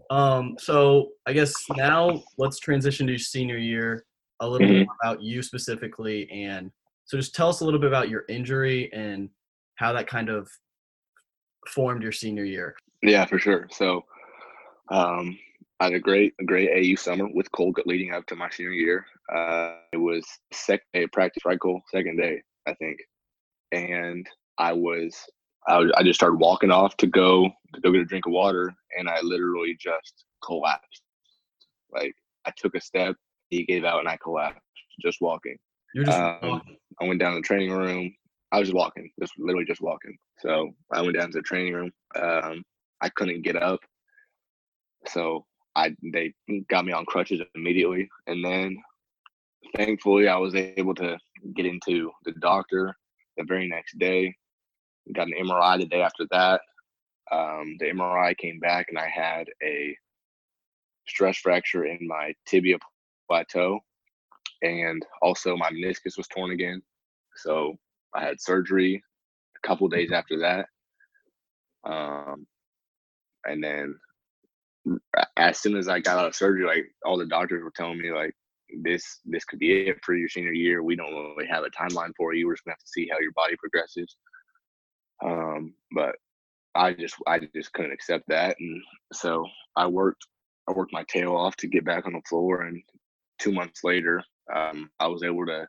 Um, 0.09 0.55
so 0.57 1.11
I 1.27 1.33
guess 1.33 1.53
now 1.75 2.23
let's 2.39 2.57
transition 2.57 3.05
to 3.05 3.13
your 3.13 3.19
senior 3.19 3.57
year. 3.57 4.03
A 4.39 4.49
little 4.49 4.67
Mhm. 4.67 4.85
more 4.85 4.95
about 5.03 5.21
you 5.21 5.43
specifically, 5.43 6.29
and 6.31 6.71
so 7.05 7.15
just 7.15 7.35
tell 7.35 7.47
us 7.49 7.61
a 7.61 7.65
little 7.65 7.79
bit 7.79 7.87
about 7.87 8.09
your 8.09 8.25
injury 8.27 8.91
and 8.91 9.29
how 9.75 9.93
that 9.93 10.07
kind 10.07 10.29
of 10.29 10.49
formed 11.69 12.01
your 12.01 12.11
senior 12.11 12.43
year. 12.43 12.75
Yeah, 13.03 13.25
for 13.25 13.37
sure. 13.37 13.67
So, 13.71 14.03
um, 14.89 15.37
I 15.83 15.87
had 15.87 15.95
a 15.95 15.99
great, 15.99 16.33
a 16.39 16.45
great 16.45 16.69
AAU 16.69 16.97
summer 16.97 17.27
with 17.33 17.51
Cole 17.51 17.73
leading 17.85 18.13
up 18.13 18.25
to 18.27 18.37
my 18.37 18.49
senior 18.49 18.71
year. 18.71 19.05
Uh, 19.35 19.73
it 19.91 19.97
was 19.97 20.25
second 20.53 20.85
day 20.93 21.03
of 21.03 21.11
practice, 21.11 21.43
right, 21.43 21.59
Cole? 21.59 21.81
Second 21.91 22.15
day, 22.15 22.41
I 22.65 22.73
think. 22.75 22.99
And 23.73 24.25
I 24.57 24.71
was, 24.71 25.13
I, 25.67 25.79
was, 25.79 25.91
I 25.97 26.03
just 26.03 26.17
started 26.17 26.39
walking 26.39 26.71
off 26.71 26.95
to 26.97 27.07
go 27.07 27.49
to 27.73 27.81
go 27.81 27.91
get 27.91 27.99
a 27.99 28.05
drink 28.05 28.25
of 28.27 28.31
water, 28.31 28.73
and 28.97 29.09
I 29.09 29.19
literally 29.23 29.75
just 29.77 30.23
collapsed. 30.41 31.01
Like 31.91 32.15
I 32.45 32.53
took 32.55 32.75
a 32.75 32.81
step, 32.81 33.17
he 33.49 33.65
gave 33.65 33.83
out, 33.83 33.99
and 33.99 34.07
I 34.07 34.17
collapsed 34.23 34.61
just 35.01 35.19
walking. 35.19 35.57
You're 35.93 36.05
just 36.05 36.17
Um, 36.17 36.37
walking. 36.43 36.77
I 37.01 37.07
went 37.09 37.19
down 37.19 37.33
to 37.33 37.39
the 37.39 37.45
training 37.45 37.71
room. 37.71 38.15
I 38.53 38.59
was 38.59 38.69
just 38.69 38.77
walking, 38.77 39.11
just 39.19 39.33
literally 39.37 39.65
just 39.65 39.81
walking. 39.81 40.17
So 40.39 40.71
I 40.93 41.01
went 41.01 41.17
down 41.17 41.29
to 41.31 41.39
the 41.39 41.41
training 41.41 41.73
room. 41.73 41.91
Um, 42.15 42.63
I 43.01 43.09
couldn't 43.09 43.41
get 43.41 43.61
up, 43.61 43.81
so 45.07 45.45
I 45.75 45.95
they 46.13 46.33
got 46.69 46.85
me 46.85 46.93
on 46.93 47.05
crutches 47.05 47.41
immediately, 47.55 48.09
and 48.27 48.43
then 48.43 48.77
thankfully 49.75 50.27
I 50.27 50.37
was 50.37 50.55
able 50.55 50.95
to 50.95 51.17
get 51.55 51.65
into 51.65 52.11
the 52.25 52.33
doctor 52.33 52.95
the 53.37 53.43
very 53.47 53.67
next 53.67 53.97
day. 53.97 54.35
Got 55.13 55.27
an 55.27 55.33
MRI 55.39 55.79
the 55.79 55.85
day 55.85 56.01
after 56.01 56.25
that. 56.31 56.61
Um, 57.31 57.75
the 57.79 57.85
MRI 57.87 58.37
came 58.37 58.59
back, 58.59 58.87
and 58.89 58.97
I 58.97 59.07
had 59.07 59.47
a 59.63 59.97
stress 61.07 61.37
fracture 61.37 61.85
in 61.85 61.99
my 62.07 62.33
tibia 62.47 62.77
plateau, 63.27 63.79
and 64.61 65.05
also 65.21 65.57
my 65.57 65.69
meniscus 65.71 66.17
was 66.17 66.27
torn 66.27 66.51
again. 66.51 66.81
So 67.37 67.75
I 68.15 68.23
had 68.23 68.39
surgery 68.39 69.03
a 69.57 69.67
couple 69.67 69.87
days 69.87 70.11
after 70.11 70.39
that. 70.39 70.67
Um, 71.85 72.45
and 73.45 73.63
then 73.63 73.95
as 75.37 75.59
soon 75.59 75.77
as 75.77 75.87
I 75.87 75.99
got 75.99 76.17
out 76.17 76.27
of 76.27 76.35
surgery, 76.35 76.65
like 76.65 76.85
all 77.05 77.17
the 77.17 77.25
doctors 77.25 77.63
were 77.63 77.73
telling 77.75 77.99
me 77.99 78.11
like 78.11 78.33
this 78.81 79.19
this 79.25 79.45
could 79.45 79.59
be 79.59 79.87
it 79.87 79.97
for 80.03 80.15
your 80.15 80.29
senior 80.29 80.53
year. 80.53 80.83
We 80.83 80.95
don't 80.95 81.13
really 81.13 81.47
have 81.47 81.63
a 81.63 81.69
timeline 81.69 82.11
for 82.17 82.33
you. 82.33 82.47
We're 82.47 82.55
just 82.55 82.65
gonna 82.65 82.73
have 82.73 82.79
to 82.79 82.87
see 82.87 83.07
how 83.11 83.19
your 83.19 83.31
body 83.33 83.55
progresses. 83.57 84.15
Um, 85.23 85.73
but 85.93 86.15
I 86.75 86.93
just 86.93 87.15
I 87.27 87.39
just 87.55 87.73
couldn't 87.73 87.93
accept 87.93 88.25
that, 88.29 88.57
and 88.59 88.81
so 89.13 89.45
I 89.75 89.87
worked 89.87 90.25
I 90.67 90.73
worked 90.73 90.93
my 90.93 91.03
tail 91.07 91.35
off 91.35 91.55
to 91.57 91.67
get 91.67 91.85
back 91.85 92.05
on 92.05 92.13
the 92.13 92.21
floor, 92.27 92.63
and 92.63 92.81
two 93.39 93.51
months 93.51 93.83
later, 93.83 94.23
um, 94.53 94.89
I 94.99 95.07
was 95.07 95.23
able 95.23 95.45
to 95.45 95.67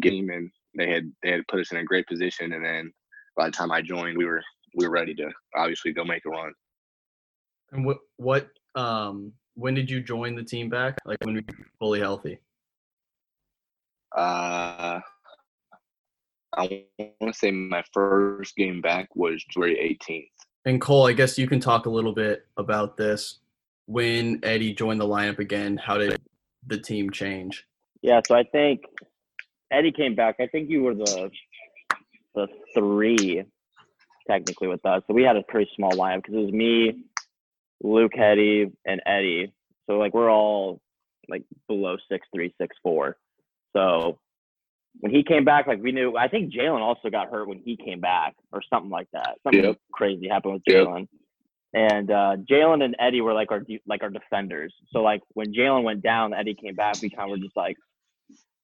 get 0.00 0.12
him 0.12 0.30
in. 0.30 0.50
They 0.76 0.90
had 0.90 1.12
they 1.22 1.30
had 1.30 1.46
put 1.48 1.60
us 1.60 1.72
in 1.72 1.78
a 1.78 1.84
great 1.84 2.06
position, 2.06 2.52
and 2.52 2.64
then 2.64 2.92
by 3.36 3.46
the 3.46 3.52
time 3.52 3.70
I 3.70 3.82
joined, 3.82 4.18
we 4.18 4.24
were 4.24 4.42
we 4.76 4.86
were 4.86 4.92
ready 4.92 5.14
to 5.14 5.30
obviously 5.56 5.92
go 5.92 6.04
make 6.04 6.24
a 6.26 6.30
run. 6.30 6.52
And 7.72 7.84
what 7.84 7.98
what 8.16 8.48
um 8.74 9.32
when 9.54 9.74
did 9.74 9.90
you 9.90 10.00
join 10.00 10.34
the 10.34 10.42
team 10.42 10.68
back? 10.68 10.98
Like 11.04 11.18
when 11.24 11.34
were 11.34 11.40
you 11.40 11.64
fully 11.78 12.00
healthy? 12.00 12.38
Uh, 14.16 15.00
I 16.56 16.84
want 17.20 17.32
to 17.32 17.38
say 17.38 17.50
my 17.50 17.82
first 17.92 18.54
game 18.56 18.80
back 18.80 19.08
was 19.16 19.42
January 19.44 19.98
18th. 20.00 20.28
And 20.66 20.80
Cole, 20.80 21.06
I 21.06 21.12
guess 21.12 21.36
you 21.36 21.48
can 21.48 21.60
talk 21.60 21.86
a 21.86 21.90
little 21.90 22.14
bit 22.14 22.46
about 22.56 22.96
this. 22.96 23.40
When 23.86 24.40
Eddie 24.42 24.72
joined 24.72 25.00
the 25.00 25.06
lineup 25.06 25.40
again, 25.40 25.76
how 25.76 25.98
did 25.98 26.20
the 26.66 26.78
team 26.78 27.10
change? 27.10 27.66
yeah. 28.04 28.20
So 28.26 28.34
I 28.34 28.44
think 28.44 28.82
Eddie 29.70 29.90
came 29.90 30.14
back. 30.14 30.36
I 30.38 30.46
think 30.46 30.68
you 30.68 30.82
were 30.82 30.94
the 30.94 31.30
the 32.34 32.46
three 32.74 33.44
technically 34.28 34.68
with 34.68 34.84
us. 34.84 35.02
So 35.06 35.14
we 35.14 35.22
had 35.22 35.36
a 35.36 35.42
pretty 35.42 35.70
small 35.74 35.92
lineup 35.92 36.22
because 36.22 36.34
it 36.34 36.44
was 36.44 36.52
me, 36.52 37.04
Luke, 37.84 38.16
Eddie, 38.18 38.72
and 38.84 39.00
Eddie. 39.06 39.52
So 39.86 39.98
like 39.98 40.14
we're 40.14 40.30
all 40.32 40.80
like 41.28 41.44
below 41.68 41.96
six 42.10 42.26
three, 42.34 42.52
six 42.60 42.74
four. 42.82 43.16
So 43.76 44.18
when 45.00 45.12
he 45.12 45.22
came 45.22 45.44
back, 45.44 45.66
like 45.66 45.82
we 45.82 45.92
knew. 45.92 46.16
I 46.16 46.28
think 46.28 46.52
Jalen 46.52 46.80
also 46.80 47.10
got 47.10 47.30
hurt 47.30 47.46
when 47.48 47.58
he 47.58 47.76
came 47.76 48.00
back, 48.00 48.34
or 48.52 48.62
something 48.70 48.90
like 48.90 49.08
that. 49.12 49.36
Something 49.42 49.64
Yep. 49.64 49.78
crazy 49.92 50.28
happened 50.28 50.54
with 50.54 50.62
Yep. 50.66 50.86
Jalen. 50.86 51.08
And 51.74 52.10
uh, 52.10 52.36
Jalen 52.48 52.84
and 52.84 52.94
Eddie 53.00 53.20
were 53.20 53.34
like 53.34 53.50
our 53.50 53.60
de- 53.60 53.82
like 53.86 54.02
our 54.02 54.10
defenders. 54.10 54.72
So 54.92 55.00
like 55.02 55.20
when 55.34 55.52
Jalen 55.52 55.82
went 55.82 56.02
down, 56.02 56.32
Eddie 56.32 56.54
came 56.54 56.74
back. 56.74 57.02
We 57.02 57.10
kind 57.10 57.24
of 57.24 57.30
were 57.30 57.44
just 57.44 57.56
like, 57.56 57.76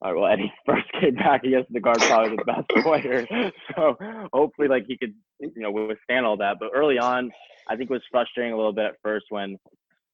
right, 0.03 0.17
well 0.17 0.27
Eddie 0.27 0.53
first 0.67 0.91
came 1.01 1.15
back. 1.15 1.45
Has 1.45 1.67
the 1.71 1.81
guard 1.81 1.99
probably 2.01 2.37
the 2.37 2.45
best 2.45 2.69
player. 2.85 3.27
So 3.75 3.97
hopefully 4.33 4.69
like 4.69 4.85
he 4.87 4.97
could 4.97 5.15
you 5.39 5.53
know 5.57 5.71
withstand 5.71 6.27
all 6.27 6.37
that. 6.39 6.57
But 6.59 6.71
early 6.75 6.99
on, 6.99 7.31
I 7.69 7.77
think 7.77 7.91
it 7.91 7.93
was 7.93 8.03
frustrating 8.11 8.53
a 8.53 8.57
little 8.57 8.73
bit 8.73 8.87
at 8.87 8.95
first 9.03 9.27
when 9.29 9.59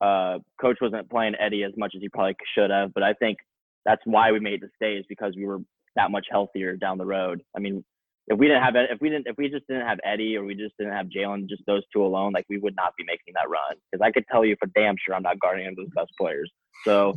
uh, 0.01 0.39
coach 0.61 0.79
wasn't 0.81 1.09
playing 1.09 1.35
Eddie 1.39 1.63
as 1.63 1.73
much 1.77 1.93
as 1.95 2.03
he 2.03 2.09
probably 2.09 2.37
should 2.55 2.71
have. 2.71 2.93
But 2.93 3.03
I 3.03 3.15
think 3.15 3.39
that's 3.85 4.03
why 4.05 4.33
we 4.33 4.41
made 4.41 4.61
the 4.61 4.69
stay 4.77 4.95
is 4.95 5.07
because 5.09 5.35
we 5.37 5.47
were 5.47 5.59
that 5.95 6.11
much 6.11 6.27
healthier 6.31 6.77
down 6.77 6.99
the 6.99 7.07
road. 7.07 7.43
I 7.57 7.61
mean, 7.61 7.85
if 8.29 8.39
we 8.39 8.49
didn't 8.49 8.63
have 8.63 8.75
if 8.77 9.01
we 9.01 9.09
didn't 9.09 9.29
if 9.29 9.37
we 9.39 9.49
just 9.49 9.67
didn't 9.69 9.87
have 9.87 9.99
Eddie 10.05 10.37
or 10.37 10.45
we 10.45 10.55
just 10.55 10.77
didn't 10.79 10.95
have 10.95 11.07
Jalen, 11.07 11.49
just 11.49 11.63
those 11.67 11.83
two 11.93 12.05
alone, 12.05 12.33
like 12.33 12.45
we 12.49 12.59
would 12.59 12.75
not 12.77 12.93
be 12.99 13.05
making 13.05 13.35
that 13.35 13.49
run. 13.49 13.79
Because 13.91 14.05
I 14.05 14.11
could 14.11 14.25
tell 14.31 14.45
you 14.45 14.57
for 14.59 14.67
damn 14.75 14.97
sure 14.99 15.15
I'm 15.15 15.23
not 15.23 15.39
guarding 15.39 15.65
any 15.65 15.73
of 15.73 15.77
those 15.77 15.95
best 15.95 16.11
players. 16.19 16.51
So 16.85 17.17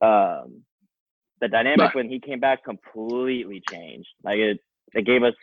um, 0.00 0.62
the 1.44 1.48
dynamic 1.48 1.78
Right. 1.80 1.94
when 1.94 2.08
he 2.08 2.18
came 2.18 2.40
back 2.40 2.64
completely 2.64 3.62
changed. 3.70 4.08
Like 4.22 4.38
it 4.38 4.58
it 4.94 5.04
gave 5.04 5.22
us 5.22 5.34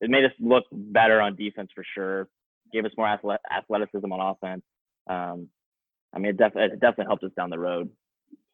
it 0.00 0.08
made 0.08 0.24
us 0.24 0.32
look 0.40 0.64
better 0.72 1.20
on 1.20 1.36
defense 1.36 1.70
for 1.74 1.84
sure. 1.94 2.28
Gave 2.72 2.86
us 2.86 2.92
more 2.96 3.06
athleticism 3.06 4.10
on 4.10 4.20
offense. 4.20 4.62
Um, 5.08 5.48
I 6.14 6.18
mean, 6.18 6.30
it, 6.30 6.36
def- 6.38 6.56
it 6.56 6.80
definitely 6.80 7.06
helped 7.06 7.24
us 7.24 7.32
down 7.36 7.50
the 7.50 7.58
road 7.58 7.90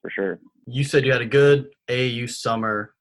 for 0.02 0.10
sure. 0.10 0.40
You 0.66 0.82
said 0.82 1.04
you 1.06 1.12
had 1.12 1.22
a 1.22 1.26
good 1.26 1.68
AAU 1.88 2.28
summer, 2.28 2.94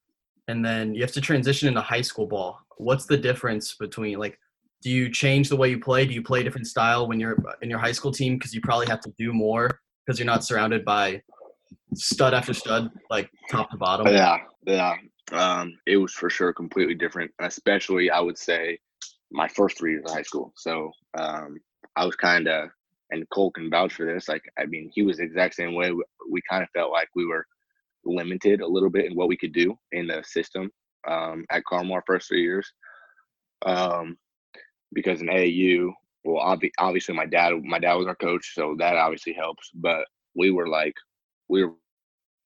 and 0.47 0.63
then 0.63 0.93
you 0.93 1.01
have 1.01 1.11
to 1.13 1.21
transition 1.21 1.67
into 1.67 1.81
high 1.81 2.01
school 2.01 2.27
ball. 2.27 2.59
What's 2.77 3.05
the 3.07 3.17
difference 3.17 3.75
between 3.75 4.19
like? 4.19 4.37
Do 4.81 4.89
you 4.91 5.09
change 5.09 5.49
the 5.49 5.57
way 5.57 5.69
you 5.71 5.79
play? 5.79 6.05
Do 6.05 6.13
you 6.13 6.21
play 6.21 6.39
a 6.41 6.43
different 6.43 6.67
style 6.67 7.07
when 7.07 7.19
you're 7.19 7.37
in 7.61 7.69
your 7.69 7.79
high 7.79 7.91
school 7.91 8.11
team 8.11 8.35
because 8.37 8.53
you 8.53 8.61
probably 8.61 8.87
have 8.87 9.01
to 9.01 9.11
do 9.17 9.33
more 9.33 9.81
because 10.05 10.19
you're 10.19 10.25
not 10.25 10.43
surrounded 10.45 10.85
by 10.85 11.21
stud 11.93 12.33
after 12.33 12.53
stud, 12.53 12.89
like 13.09 13.29
top 13.49 13.71
to 13.71 13.77
bottom? 13.77 14.07
Yeah, 14.07 14.37
yeah. 14.65 14.95
Um, 15.31 15.73
it 15.85 15.97
was 15.97 16.13
for 16.13 16.29
sure 16.29 16.53
completely 16.53 16.95
different, 16.95 17.31
especially 17.39 18.09
I 18.09 18.19
would 18.19 18.37
say 18.37 18.79
my 19.31 19.47
first 19.47 19.77
three 19.77 19.91
years 19.91 20.05
of 20.05 20.13
high 20.13 20.23
school. 20.23 20.53
So 20.55 20.91
um, 21.17 21.57
I 21.95 22.05
was 22.05 22.15
kind 22.15 22.47
of, 22.47 22.69
and 23.11 23.29
Cole 23.29 23.51
can 23.51 23.69
vouch 23.69 23.93
for 23.93 24.05
this. 24.05 24.27
Like, 24.27 24.43
I 24.57 24.65
mean, 24.65 24.89
he 24.93 25.03
was 25.03 25.17
the 25.17 25.23
exact 25.23 25.55
same 25.55 25.75
way. 25.75 25.91
We, 25.91 26.41
kind 26.49 26.63
of 26.63 26.69
felt 26.75 26.91
like 26.91 27.09
we 27.15 27.25
were 27.25 27.45
limited 28.05 28.61
a 28.61 28.67
little 28.67 28.89
bit 28.89 29.05
in 29.05 29.13
what 29.13 29.27
we 29.27 29.37
could 29.37 29.53
do 29.53 29.75
in 29.91 30.07
the 30.07 30.23
system 30.25 30.71
um, 31.07 31.45
at 31.51 31.63
Carmel 31.65 31.95
our 31.95 32.03
first 32.05 32.27
three 32.27 32.41
years. 32.41 32.71
Um, 33.65 34.17
because 34.93 35.21
in 35.21 35.27
AAU, 35.27 35.91
well, 36.23 36.43
obvi- 36.43 36.71
obviously 36.79 37.15
my 37.15 37.25
dad 37.25 37.53
my 37.63 37.79
dad 37.79 37.95
was 37.95 38.07
our 38.07 38.15
coach, 38.15 38.53
so 38.53 38.75
that 38.79 38.95
obviously 38.95 39.33
helps. 39.33 39.69
But 39.73 40.05
we 40.35 40.51
were 40.51 40.67
like 40.67 40.93
we 41.49 41.63
were 41.63 41.73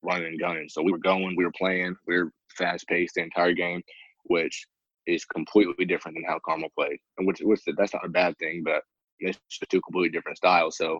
running 0.01 0.27
and 0.27 0.39
gunning, 0.39 0.67
so 0.69 0.81
we 0.81 0.91
were 0.91 0.97
going, 0.97 1.35
we 1.37 1.45
were 1.45 1.51
playing, 1.57 1.95
we 2.07 2.17
were 2.17 2.31
fast 2.57 2.87
paced 2.87 3.15
the 3.15 3.21
entire 3.21 3.53
game, 3.53 3.81
which 4.25 4.65
is 5.07 5.25
completely 5.25 5.85
different 5.85 6.15
than 6.15 6.25
how 6.27 6.39
Carmel 6.45 6.69
played, 6.77 6.97
and 7.17 7.27
which 7.27 7.39
which 7.41 7.61
that's 7.77 7.93
not 7.93 8.05
a 8.05 8.09
bad 8.09 8.37
thing, 8.37 8.63
but 8.63 8.81
it's 9.19 9.39
just 9.49 9.69
two 9.69 9.81
completely 9.81 10.09
different 10.09 10.37
styles. 10.37 10.77
So 10.77 10.99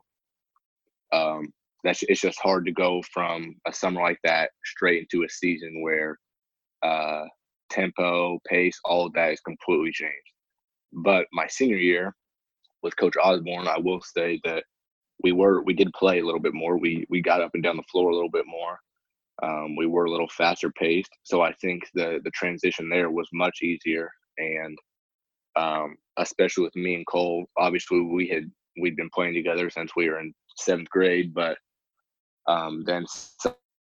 um, 1.12 1.51
that's 1.83 2.03
it's 2.03 2.22
just 2.22 2.39
hard 2.41 2.65
to 2.65 2.72
go 2.72 3.01
from 3.13 3.55
a 3.67 3.74
summer 3.74 4.01
like 4.01 4.19
that 4.24 4.51
straight 4.65 5.07
into 5.12 5.25
a 5.25 5.29
season 5.29 5.81
where 5.81 6.17
uh, 6.83 7.24
tempo, 7.69 8.39
pace, 8.48 8.79
all 8.86 9.05
of 9.05 9.13
that 9.13 9.31
is 9.31 9.41
completely 9.41 9.91
changed. 9.91 10.13
But 10.91 11.25
my 11.33 11.48
senior 11.48 11.77
year 11.77 12.13
with 12.83 12.98
Coach 12.98 13.15
Osborne, 13.22 13.67
I 13.67 13.79
will 13.79 14.01
say 14.01 14.39
that 14.43 14.63
we 15.24 15.32
were 15.32 15.62
we 15.63 15.74
did 15.74 15.92
play 15.94 16.20
a 16.20 16.25
little 16.25 16.39
bit 16.39 16.53
more. 16.53 16.77
We 16.77 17.06
we 17.10 17.22
got 17.22 17.42
up 17.42 17.51
and 17.53 17.63
down 17.63 17.77
the 17.77 17.84
floor 17.84 18.12
a 18.12 18.13
little 18.13 18.30
bit 18.30 18.46
more. 18.46 18.80
Um, 19.42 19.75
we 19.75 19.88
were 19.88 20.06
a 20.06 20.12
little 20.12 20.30
faster 20.30 20.72
paced, 20.72 21.12
so 21.24 21.42
I 21.42 21.53
think 21.53 21.84
the 21.94 22.20
the 22.24 22.32
transition 22.32 22.89
there 22.89 23.10
was 23.10 23.27
much 23.34 23.62
easier. 23.62 24.12
And 24.38 24.77
um, 25.56 25.96
especially 26.18 26.65
with 26.65 26.75
me 26.75 26.96
and 26.96 27.08
Cole, 27.08 27.46
obviously 27.58 28.01
we 28.01 28.27
had 28.27 28.50
we'd 28.80 28.96
been 28.96 29.10
playing 29.13 29.34
together 29.34 29.70
since 29.70 29.96
we 29.96 30.10
were 30.10 30.20
in 30.20 30.34
seventh 30.58 30.89
grade, 30.89 31.34
but 31.34 31.58
um, 32.48 32.84
then 32.86 33.06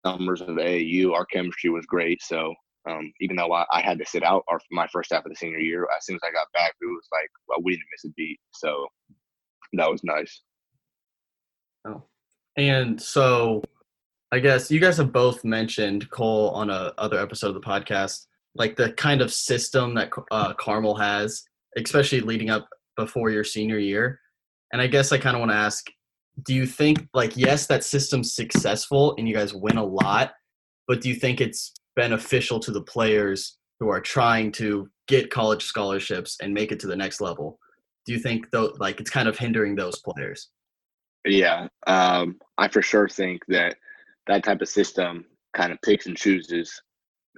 summers 0.05 0.41
of 0.41 0.49
AAU, 0.49 1.13
our 1.13 1.25
chemistry 1.25 1.69
was 1.69 1.85
great. 1.85 2.21
So 2.21 2.53
um, 2.89 3.11
even 3.19 3.35
though 3.35 3.51
I, 3.51 3.65
I, 3.71 3.81
had 3.81 3.97
to 3.97 4.05
sit 4.05 4.23
out 4.23 4.43
our, 4.47 4.59
my 4.71 4.87
first 4.87 5.11
half 5.11 5.25
of 5.25 5.31
the 5.31 5.35
senior 5.35 5.57
year, 5.57 5.87
as 5.97 6.05
soon 6.05 6.15
as 6.17 6.21
I 6.23 6.31
got 6.31 6.47
back, 6.53 6.73
it 6.79 6.85
was 6.85 7.07
like 7.11 7.29
well, 7.47 7.59
we 7.63 7.73
didn't 7.73 7.85
miss 7.91 8.11
a 8.11 8.13
beat. 8.15 8.39
So 8.53 8.87
that 9.73 9.89
was 9.89 10.03
nice. 10.03 10.41
Oh, 11.85 12.03
and 12.57 13.01
so 13.01 13.63
I 14.31 14.39
guess 14.39 14.71
you 14.71 14.79
guys 14.79 14.97
have 14.97 15.11
both 15.11 15.43
mentioned 15.43 16.09
Cole 16.09 16.49
on 16.49 16.69
a 16.69 16.93
other 16.97 17.19
episode 17.19 17.49
of 17.49 17.53
the 17.53 17.61
podcast, 17.61 18.25
like 18.55 18.75
the 18.75 18.91
kind 18.93 19.21
of 19.21 19.31
system 19.31 19.93
that 19.95 20.09
uh, 20.31 20.53
Carmel 20.53 20.95
has, 20.95 21.43
especially 21.77 22.21
leading 22.21 22.49
up 22.49 22.67
before 22.97 23.29
your 23.29 23.43
senior 23.43 23.77
year. 23.77 24.19
And 24.73 24.81
I 24.81 24.87
guess 24.87 25.11
I 25.11 25.17
kind 25.17 25.35
of 25.35 25.39
want 25.39 25.51
to 25.51 25.57
ask, 25.57 25.85
do 26.43 26.53
you 26.53 26.65
think 26.65 27.07
like 27.13 27.37
yes, 27.37 27.67
that 27.67 27.83
system's 27.83 28.33
successful 28.33 29.15
and 29.17 29.27
you 29.27 29.33
guys 29.33 29.53
win 29.53 29.77
a 29.77 29.85
lot, 29.85 30.33
but 30.87 31.01
do 31.01 31.09
you 31.09 31.15
think 31.15 31.39
it's 31.39 31.73
beneficial 31.95 32.59
to 32.59 32.71
the 32.71 32.81
players 32.81 33.57
who 33.79 33.89
are 33.89 34.01
trying 34.01 34.51
to 34.53 34.89
get 35.07 35.29
college 35.29 35.63
scholarships 35.63 36.37
and 36.41 36.53
make 36.53 36.71
it 36.71 36.79
to 36.79 36.87
the 36.87 36.95
next 36.95 37.21
level? 37.21 37.59
Do 38.05 38.13
you 38.13 38.19
think 38.19 38.49
though 38.51 38.73
like 38.79 38.99
it's 38.99 39.09
kind 39.09 39.29
of 39.29 39.37
hindering 39.37 39.75
those 39.75 39.99
players? 39.99 40.49
Yeah, 41.25 41.67
um, 41.87 42.39
I 42.57 42.67
for 42.67 42.81
sure 42.81 43.09
think 43.09 43.43
that 43.47 43.77
that 44.27 44.43
type 44.43 44.61
of 44.61 44.69
system 44.69 45.25
kind 45.53 45.71
of 45.73 45.81
picks 45.81 46.05
and 46.07 46.17
chooses 46.17 46.81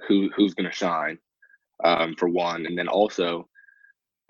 who 0.06 0.30
who's 0.36 0.54
going 0.54 0.68
to 0.70 0.76
shine 0.76 1.18
um, 1.84 2.14
for 2.18 2.28
one, 2.28 2.66
and 2.66 2.78
then 2.78 2.88
also, 2.88 3.48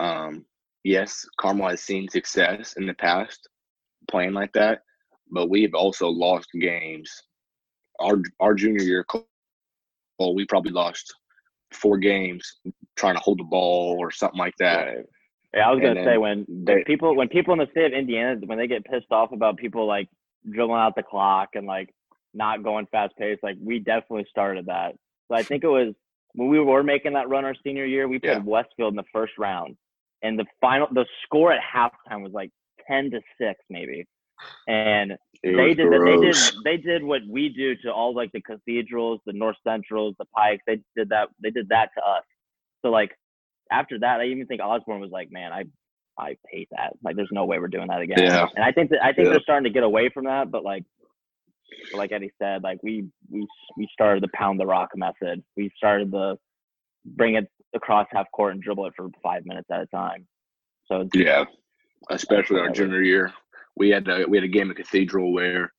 um, 0.00 0.44
yes, 0.84 1.26
Carmel 1.40 1.68
has 1.70 1.82
seen 1.82 2.08
success 2.08 2.74
in 2.78 2.86
the 2.86 2.94
past 2.94 3.48
playing 4.10 4.32
like 4.32 4.52
that, 4.54 4.82
but 5.32 5.50
we've 5.50 5.74
also 5.74 6.08
lost 6.08 6.48
games. 6.60 7.10
Our 8.00 8.22
our 8.40 8.54
junior 8.54 8.82
year, 8.82 9.06
well, 10.18 10.34
we 10.34 10.46
probably 10.46 10.72
lost 10.72 11.14
four 11.72 11.98
games 11.98 12.60
trying 12.96 13.14
to 13.14 13.20
hold 13.20 13.40
the 13.40 13.44
ball 13.44 13.96
or 13.98 14.10
something 14.12 14.38
like 14.38 14.54
that. 14.58 14.88
Yeah, 15.58 15.68
I 15.68 15.72
was 15.72 15.80
gonna 15.80 16.04
say 16.04 16.18
when 16.18 16.46
they, 16.48 16.84
people 16.84 17.16
when 17.16 17.28
people 17.28 17.52
in 17.52 17.58
the 17.58 17.66
state 17.72 17.86
of 17.86 17.92
Indiana 17.92 18.38
when 18.44 18.58
they 18.58 18.68
get 18.68 18.84
pissed 18.84 19.10
off 19.10 19.32
about 19.32 19.56
people 19.56 19.86
like 19.86 20.08
dribbling 20.48 20.78
out 20.78 20.94
the 20.94 21.02
clock 21.02 21.50
and 21.54 21.66
like 21.66 21.92
not 22.32 22.62
going 22.62 22.86
fast 22.86 23.16
paced, 23.16 23.42
like 23.42 23.56
we 23.60 23.80
definitely 23.80 24.26
started 24.30 24.66
that. 24.66 24.94
So 25.26 25.34
I 25.34 25.42
think 25.42 25.64
it 25.64 25.68
was 25.68 25.94
when 26.34 26.48
we 26.48 26.60
were 26.60 26.84
making 26.84 27.14
that 27.14 27.28
run 27.28 27.44
our 27.44 27.56
senior 27.64 27.84
year, 27.84 28.06
we 28.06 28.20
played 28.20 28.38
yeah. 28.38 28.42
Westfield 28.44 28.92
in 28.92 28.96
the 28.96 29.04
first 29.12 29.32
round, 29.36 29.76
and 30.22 30.38
the 30.38 30.46
final 30.60 30.86
the 30.92 31.06
score 31.24 31.52
at 31.52 31.60
halftime 31.60 32.22
was 32.22 32.32
like 32.32 32.50
ten 32.86 33.10
to 33.10 33.20
six 33.40 33.58
maybe, 33.68 34.06
and 34.68 35.16
they 35.42 35.74
did 35.74 35.90
they 35.90 36.16
did 36.18 36.36
they 36.64 36.76
did 36.76 37.02
what 37.02 37.22
we 37.28 37.48
do 37.48 37.74
to 37.82 37.92
all 37.92 38.14
like 38.14 38.30
the 38.30 38.42
cathedrals, 38.42 39.20
the 39.26 39.32
North 39.32 39.56
Centrals, 39.66 40.14
the 40.20 40.26
Pikes. 40.26 40.62
They 40.68 40.80
did 40.96 41.08
that 41.08 41.30
they 41.42 41.50
did 41.50 41.68
that 41.70 41.90
to 41.96 42.04
us. 42.04 42.22
So 42.82 42.90
like 42.90 43.10
after 43.70 43.98
that, 44.00 44.20
I 44.20 44.26
even 44.26 44.46
think 44.46 44.60
Osborne 44.62 45.00
was 45.00 45.10
like, 45.10 45.30
man, 45.30 45.52
I 45.52 45.64
I 46.18 46.36
hate 46.50 46.68
that. 46.72 46.94
Like, 47.02 47.16
there's 47.16 47.28
no 47.30 47.44
way 47.44 47.58
we're 47.58 47.68
doing 47.68 47.88
that 47.88 48.00
again. 48.00 48.18
Yeah. 48.18 48.46
And 48.56 48.64
I 48.64 48.72
think 48.72 48.90
that 48.90 49.02
I 49.02 49.12
think 49.12 49.26
yeah. 49.26 49.32
they're 49.32 49.40
starting 49.40 49.64
to 49.64 49.70
get 49.70 49.84
away 49.84 50.10
from 50.12 50.24
that. 50.24 50.50
But 50.50 50.64
like, 50.64 50.84
like 51.94 52.12
Eddie 52.12 52.32
said, 52.40 52.62
like 52.62 52.78
we 52.82 53.06
we 53.30 53.46
we 53.76 53.88
started 53.92 54.22
the 54.22 54.28
pound 54.34 54.58
the 54.58 54.66
rock 54.66 54.90
method. 54.96 55.42
We 55.56 55.70
started 55.76 56.10
the 56.10 56.36
bring 57.04 57.34
it 57.34 57.48
across 57.74 58.06
half 58.12 58.26
court 58.32 58.54
and 58.54 58.62
dribble 58.62 58.86
it 58.86 58.94
for 58.96 59.08
five 59.22 59.44
minutes 59.46 59.68
at 59.70 59.80
a 59.80 59.86
time. 59.86 60.26
So 60.86 61.08
yeah, 61.14 61.44
especially 62.10 62.60
our 62.60 62.70
junior 62.70 63.02
year, 63.02 63.32
we 63.76 63.90
had 63.90 64.08
a, 64.08 64.24
we 64.26 64.38
had 64.38 64.44
a 64.44 64.48
game 64.48 64.70
at 64.70 64.76
Cathedral 64.76 65.32
where 65.32 65.72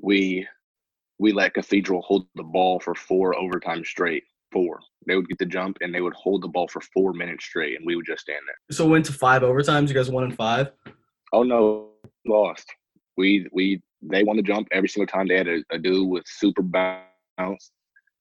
we 0.00 0.46
we 1.18 1.32
let 1.32 1.54
Cathedral 1.54 2.02
hold 2.02 2.26
the 2.34 2.42
ball 2.42 2.80
for 2.80 2.94
four 2.94 3.36
overtime 3.36 3.84
straight 3.84 4.24
four. 4.52 4.80
They 5.06 5.16
would 5.16 5.28
get 5.28 5.38
the 5.38 5.46
jump 5.46 5.78
and 5.80 5.94
they 5.94 6.00
would 6.00 6.14
hold 6.14 6.42
the 6.42 6.48
ball 6.48 6.68
for 6.68 6.80
four 6.80 7.12
minutes 7.12 7.44
straight, 7.44 7.76
and 7.76 7.86
we 7.86 7.96
would 7.96 8.06
just 8.06 8.22
stand 8.22 8.40
there. 8.46 8.56
So 8.70 8.86
went 8.86 9.04
to 9.06 9.12
five 9.12 9.42
overtimes. 9.42 9.88
You 9.88 9.94
guys 9.94 10.10
won 10.10 10.24
in 10.24 10.32
five. 10.32 10.70
Oh 11.32 11.42
no, 11.42 11.90
lost. 12.26 12.66
We 13.16 13.46
we 13.52 13.82
they 14.02 14.22
won 14.22 14.36
the 14.36 14.42
jump 14.42 14.68
every 14.72 14.88
single 14.88 15.06
time. 15.06 15.28
They 15.28 15.36
had 15.36 15.48
a, 15.48 15.62
a 15.70 15.78
dude 15.78 16.08
with 16.08 16.24
super 16.26 16.62
bounce. 16.62 17.72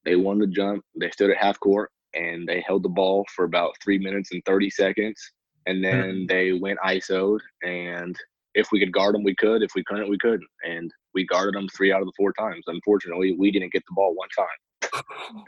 They 0.06 0.16
won 0.16 0.40
the 0.40 0.48
jump. 0.48 0.84
They 1.00 1.12
stood 1.12 1.30
at 1.30 1.38
half 1.38 1.60
court 1.60 1.92
and 2.13 2.48
they 2.48 2.63
held 2.66 2.84
the 2.84 2.90
ball 2.90 3.26
for 3.36 3.46
about 3.46 3.76
three 3.84 3.98
minutes 3.98 4.32
and 4.32 4.42
thirty 4.46 4.70
seconds, 4.70 5.20
and 5.66 5.84
then 5.84 6.04
mm-hmm. 6.04 6.26
they 6.28 6.54
went 6.54 6.80
ISO'd. 6.86 7.42
And 7.63 8.16
if 8.56 8.70
we 8.72 8.80
could 8.80 8.94
guard 8.94 9.13
them, 9.13 9.24
we 9.24 9.36
could. 9.36 9.62
If 9.62 9.72
we 9.76 9.84
couldn't, 9.84 10.10
we 10.10 10.18
couldn't. 10.18 10.48
And 10.63 10.92
we 11.13 11.26
guarded 11.26 11.56
them 11.56 11.68
three 11.70 11.92
out 11.92 12.02
of 12.02 12.08
the 12.08 12.13
four 12.18 12.34
times. 12.34 12.63
Unfortunately, 12.68 13.36
we 13.38 13.52
didn't 13.52 13.72
get 13.72 13.84
the 13.88 13.94
ball 13.96 14.16
one 14.16 14.30
time 14.36 14.48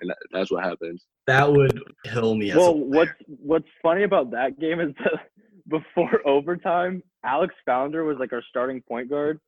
and 0.01 0.09
that, 0.09 0.17
that's 0.31 0.51
what 0.51 0.63
happens. 0.63 1.05
That 1.27 1.51
would 1.51 1.79
kill 2.05 2.35
me. 2.35 2.53
well, 2.55 2.77
what's 2.77 3.11
what's 3.27 3.67
funny 3.81 4.03
about 4.03 4.31
that 4.31 4.59
game 4.59 4.79
is 4.79 4.93
that 5.03 5.29
before 5.69 6.21
overtime, 6.25 7.03
Alex 7.23 7.53
Founder 7.65 8.03
was 8.03 8.17
like 8.19 8.33
our 8.33 8.43
starting 8.49 8.81
point 8.81 9.09
guard. 9.09 9.39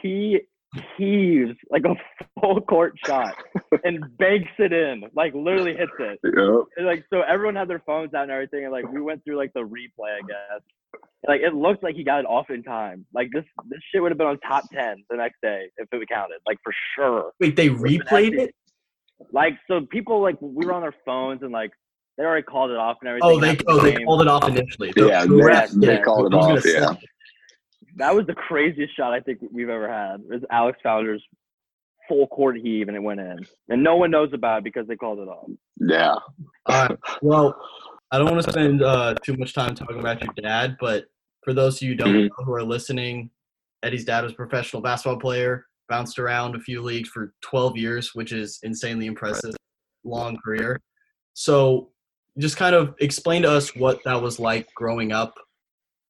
He 0.00 0.40
heaves 0.96 1.54
like 1.70 1.84
a 1.84 1.94
full 2.40 2.60
court 2.62 2.94
shot 3.04 3.34
and 3.84 4.04
banks 4.18 4.50
it 4.58 4.72
in, 4.72 5.04
like 5.14 5.34
literally 5.34 5.76
hits 5.76 5.92
it. 5.98 6.18
Yeah. 6.24 6.84
like 6.84 7.04
so, 7.12 7.22
everyone 7.22 7.56
had 7.56 7.68
their 7.68 7.82
phones 7.86 8.14
out 8.14 8.24
and 8.24 8.32
everything, 8.32 8.64
and 8.64 8.72
like 8.72 8.90
we 8.90 9.00
went 9.00 9.22
through 9.24 9.36
like 9.36 9.52
the 9.54 9.60
replay, 9.60 10.16
I 10.16 10.26
guess. 10.26 10.62
Like 11.28 11.40
it 11.40 11.54
looked 11.54 11.84
like 11.84 11.94
he 11.94 12.02
got 12.02 12.20
it 12.20 12.26
off 12.26 12.50
in 12.50 12.62
time. 12.64 13.06
Like 13.14 13.28
this, 13.32 13.44
this 13.68 13.78
shit 13.92 14.02
would 14.02 14.10
have 14.10 14.18
been 14.18 14.26
on 14.26 14.38
top 14.40 14.64
ten 14.72 15.04
the 15.08 15.16
next 15.16 15.36
day 15.40 15.66
if 15.76 15.88
it 15.92 16.08
counted, 16.08 16.40
like 16.46 16.58
for 16.64 16.74
sure. 16.96 17.32
Wait, 17.38 17.54
they 17.54 17.68
replayed 17.68 18.36
it? 18.36 18.54
Like 19.32 19.54
so, 19.68 19.86
people 19.90 20.20
like 20.20 20.36
we 20.40 20.66
were 20.66 20.72
on 20.72 20.82
their 20.82 20.94
phones 21.04 21.42
and 21.42 21.52
like 21.52 21.72
they 22.16 22.24
already 22.24 22.42
called 22.42 22.70
it 22.70 22.76
off 22.76 22.98
and 23.00 23.08
everything. 23.08 23.30
Oh, 23.30 23.40
they 23.40 23.56
oh 23.68 23.80
they 23.80 24.04
called 24.04 24.22
it 24.22 24.28
off 24.28 24.48
initially. 24.48 24.92
yeah, 24.96 25.24
the 25.24 25.70
they, 25.74 25.86
they 25.86 26.02
called 26.02 26.32
it 26.32 26.36
off. 26.36 26.62
Yeah. 26.64 26.94
That 27.96 28.14
was 28.14 28.26
the 28.26 28.34
craziest 28.34 28.96
shot 28.96 29.12
I 29.12 29.20
think 29.20 29.38
we've 29.50 29.68
ever 29.68 29.88
had. 29.88 30.20
It 30.20 30.28
was 30.28 30.42
Alex 30.50 30.78
Founder's 30.82 31.22
full 32.08 32.26
court 32.28 32.56
heave 32.56 32.88
and 32.88 32.96
it 32.96 33.00
went 33.00 33.20
in, 33.20 33.38
and 33.68 33.82
no 33.82 33.96
one 33.96 34.10
knows 34.10 34.30
about 34.32 34.58
it 34.58 34.64
because 34.64 34.86
they 34.86 34.96
called 34.96 35.18
it 35.18 35.28
off. 35.28 35.48
Yeah. 35.78 36.14
All 36.66 36.86
right. 36.86 36.98
Well, 37.20 37.54
I 38.10 38.18
don't 38.18 38.30
want 38.30 38.44
to 38.44 38.50
spend 38.50 38.82
uh, 38.82 39.14
too 39.22 39.36
much 39.36 39.54
time 39.54 39.74
talking 39.74 40.00
about 40.00 40.22
your 40.22 40.32
dad, 40.34 40.76
but 40.80 41.06
for 41.42 41.54
those 41.54 41.76
of 41.76 41.82
you 41.82 41.90
who 41.90 41.96
don't 41.96 42.08
mm-hmm. 42.08 42.26
know 42.26 42.44
who 42.44 42.52
are 42.52 42.62
listening, 42.62 43.30
Eddie's 43.82 44.04
dad 44.04 44.22
was 44.24 44.32
a 44.32 44.36
professional 44.36 44.82
basketball 44.82 45.18
player 45.18 45.66
bounced 45.88 46.18
around 46.18 46.54
a 46.54 46.60
few 46.60 46.82
leagues 46.82 47.08
for 47.08 47.34
12 47.42 47.76
years, 47.76 48.14
which 48.14 48.32
is 48.32 48.58
insanely 48.62 49.06
impressive, 49.06 49.54
long 50.04 50.36
career. 50.44 50.80
So, 51.34 51.90
just 52.38 52.56
kind 52.56 52.74
of 52.74 52.94
explain 53.00 53.42
to 53.42 53.50
us 53.50 53.76
what 53.76 54.02
that 54.04 54.20
was 54.20 54.40
like 54.40 54.66
growing 54.74 55.12
up, 55.12 55.34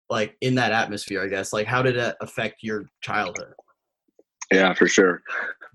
like 0.08 0.36
in 0.40 0.54
that 0.54 0.72
atmosphere. 0.72 1.22
I 1.22 1.28
guess, 1.28 1.52
like 1.52 1.66
how 1.66 1.82
did 1.82 1.96
that 1.96 2.16
affect 2.20 2.62
your 2.62 2.84
childhood? 3.00 3.54
Yeah, 4.52 4.74
for 4.74 4.86
sure. 4.86 5.22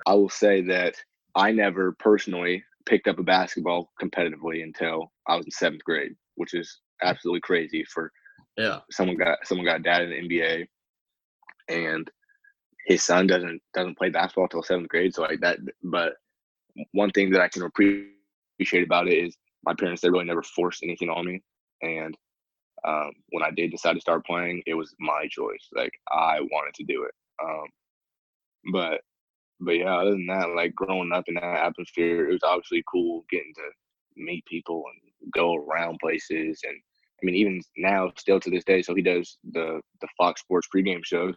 I 0.05 0.13
will 0.13 0.29
say 0.29 0.61
that 0.63 0.95
I 1.35 1.51
never 1.51 1.93
personally 1.99 2.63
picked 2.85 3.07
up 3.07 3.19
a 3.19 3.23
basketball 3.23 3.91
competitively 4.01 4.63
until 4.63 5.11
I 5.27 5.35
was 5.35 5.45
in 5.45 5.51
seventh 5.51 5.83
grade, 5.83 6.13
which 6.35 6.53
is 6.53 6.79
absolutely 7.03 7.41
crazy 7.41 7.83
for 7.93 8.11
yeah 8.57 8.79
someone 8.89 9.17
got 9.17 9.37
someone 9.43 9.65
got 9.65 9.83
dad 9.83 10.03
in 10.03 10.09
the 10.09 10.37
NBA, 10.37 10.67
and 11.69 12.09
his 12.87 13.03
son 13.03 13.27
doesn't 13.27 13.61
doesn't 13.73 13.97
play 13.97 14.09
basketball 14.09 14.47
till 14.47 14.63
seventh 14.63 14.87
grade, 14.87 15.13
so 15.13 15.21
like 15.21 15.41
that. 15.41 15.59
But 15.83 16.13
one 16.93 17.11
thing 17.11 17.29
that 17.31 17.41
I 17.41 17.49
can 17.49 17.63
appreciate 17.63 18.85
about 18.85 19.09
it 19.09 19.25
is 19.25 19.35
my 19.63 19.73
parents 19.77 20.01
they 20.01 20.09
really 20.09 20.23
never 20.23 20.41
forced 20.41 20.83
anything 20.83 21.09
on 21.09 21.25
me, 21.25 21.41
and 21.81 22.17
um, 22.87 23.11
when 23.31 23.43
I 23.43 23.51
did 23.51 23.71
decide 23.71 23.93
to 23.95 24.01
start 24.01 24.25
playing, 24.25 24.63
it 24.65 24.73
was 24.73 24.95
my 24.99 25.27
choice. 25.29 25.67
Like 25.73 25.91
I 26.11 26.39
wanted 26.39 26.73
to 26.75 26.85
do 26.85 27.03
it. 27.03 27.11
Um, 27.43 27.65
but 28.71 29.01
but 29.59 29.71
yeah, 29.71 29.97
other 29.97 30.11
than 30.11 30.27
that, 30.27 30.55
like 30.55 30.73
growing 30.73 31.11
up 31.11 31.25
in 31.27 31.33
that 31.35 31.43
atmosphere, 31.43 32.29
it 32.29 32.33
was 32.33 32.43
obviously 32.43 32.83
cool 32.89 33.25
getting 33.29 33.53
to 33.55 33.69
meet 34.15 34.45
people 34.45 34.83
and 34.93 35.33
go 35.33 35.55
around 35.55 35.99
places. 35.99 36.61
And 36.63 36.75
I 37.21 37.25
mean, 37.25 37.35
even 37.35 37.61
now, 37.75 38.13
still 38.17 38.39
to 38.39 38.49
this 38.49 38.63
day, 38.63 38.81
so 38.81 38.95
he 38.95 39.01
does 39.01 39.37
the 39.51 39.81
the 39.99 40.07
Fox 40.17 40.39
Sports 40.39 40.69
pregame 40.73 41.03
shows 41.03 41.35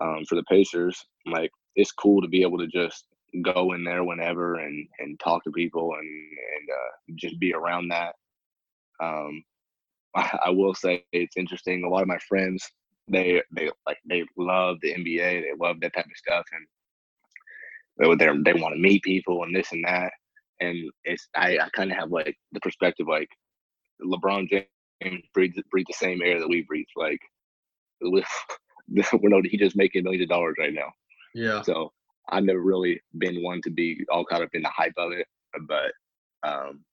um, 0.00 0.24
for 0.28 0.34
the 0.34 0.44
Pacers. 0.44 1.04
Like 1.26 1.50
it's 1.76 1.92
cool 1.92 2.22
to 2.22 2.28
be 2.28 2.42
able 2.42 2.58
to 2.58 2.66
just 2.66 3.06
go 3.42 3.72
in 3.72 3.84
there 3.84 4.04
whenever 4.04 4.56
and 4.56 4.86
and 4.98 5.18
talk 5.20 5.44
to 5.44 5.50
people 5.50 5.94
and 5.98 6.08
and 6.08 6.68
uh, 6.70 7.14
just 7.16 7.38
be 7.38 7.52
around 7.52 7.88
that. 7.88 8.14
Um, 9.02 9.42
I, 10.14 10.38
I 10.46 10.50
will 10.50 10.74
say 10.74 11.04
it's 11.12 11.36
interesting. 11.36 11.84
A 11.84 11.88
lot 11.88 12.02
of 12.02 12.08
my 12.08 12.18
friends 12.28 12.70
they 13.08 13.42
they 13.52 13.70
like 13.86 13.98
they 14.06 14.24
love 14.36 14.78
the 14.80 14.94
NBA. 14.94 15.42
They 15.42 15.52
love 15.58 15.80
that 15.80 15.94
type 15.94 16.06
of 16.06 16.16
stuff, 16.16 16.46
and 16.52 16.66
they 18.18 18.52
they 18.52 18.60
want 18.60 18.74
to 18.74 18.80
meet 18.80 19.02
people 19.02 19.44
and 19.44 19.54
this 19.54 19.72
and 19.72 19.84
that. 19.84 20.12
And 20.60 20.90
it's 21.04 21.28
I, 21.34 21.58
I 21.58 21.68
kind 21.70 21.90
of 21.90 21.98
have 21.98 22.10
like 22.10 22.36
the 22.52 22.60
perspective 22.60 23.06
like 23.08 23.28
LeBron 24.02 24.48
James 24.48 25.22
breathes 25.34 25.60
breathes 25.70 25.88
the 25.88 25.94
same 25.94 26.22
air 26.22 26.40
that 26.40 26.48
we 26.48 26.62
breathe. 26.62 26.86
Like 26.96 27.20
we 28.88 29.28
know 29.28 29.42
he 29.42 29.56
just 29.56 29.76
making 29.76 30.04
millions 30.04 30.22
of 30.22 30.28
dollars 30.28 30.56
right 30.58 30.72
now. 30.72 30.92
Yeah. 31.34 31.62
So 31.62 31.92
I've 32.28 32.44
never 32.44 32.60
really 32.60 33.00
been 33.18 33.42
one 33.42 33.60
to 33.62 33.70
be 33.70 34.04
all 34.10 34.24
caught 34.24 34.42
up 34.42 34.50
in 34.54 34.62
the 34.62 34.70
hype 34.70 34.94
of 34.96 35.12
it, 35.12 35.26
but 35.66 35.92
um, 36.48 36.84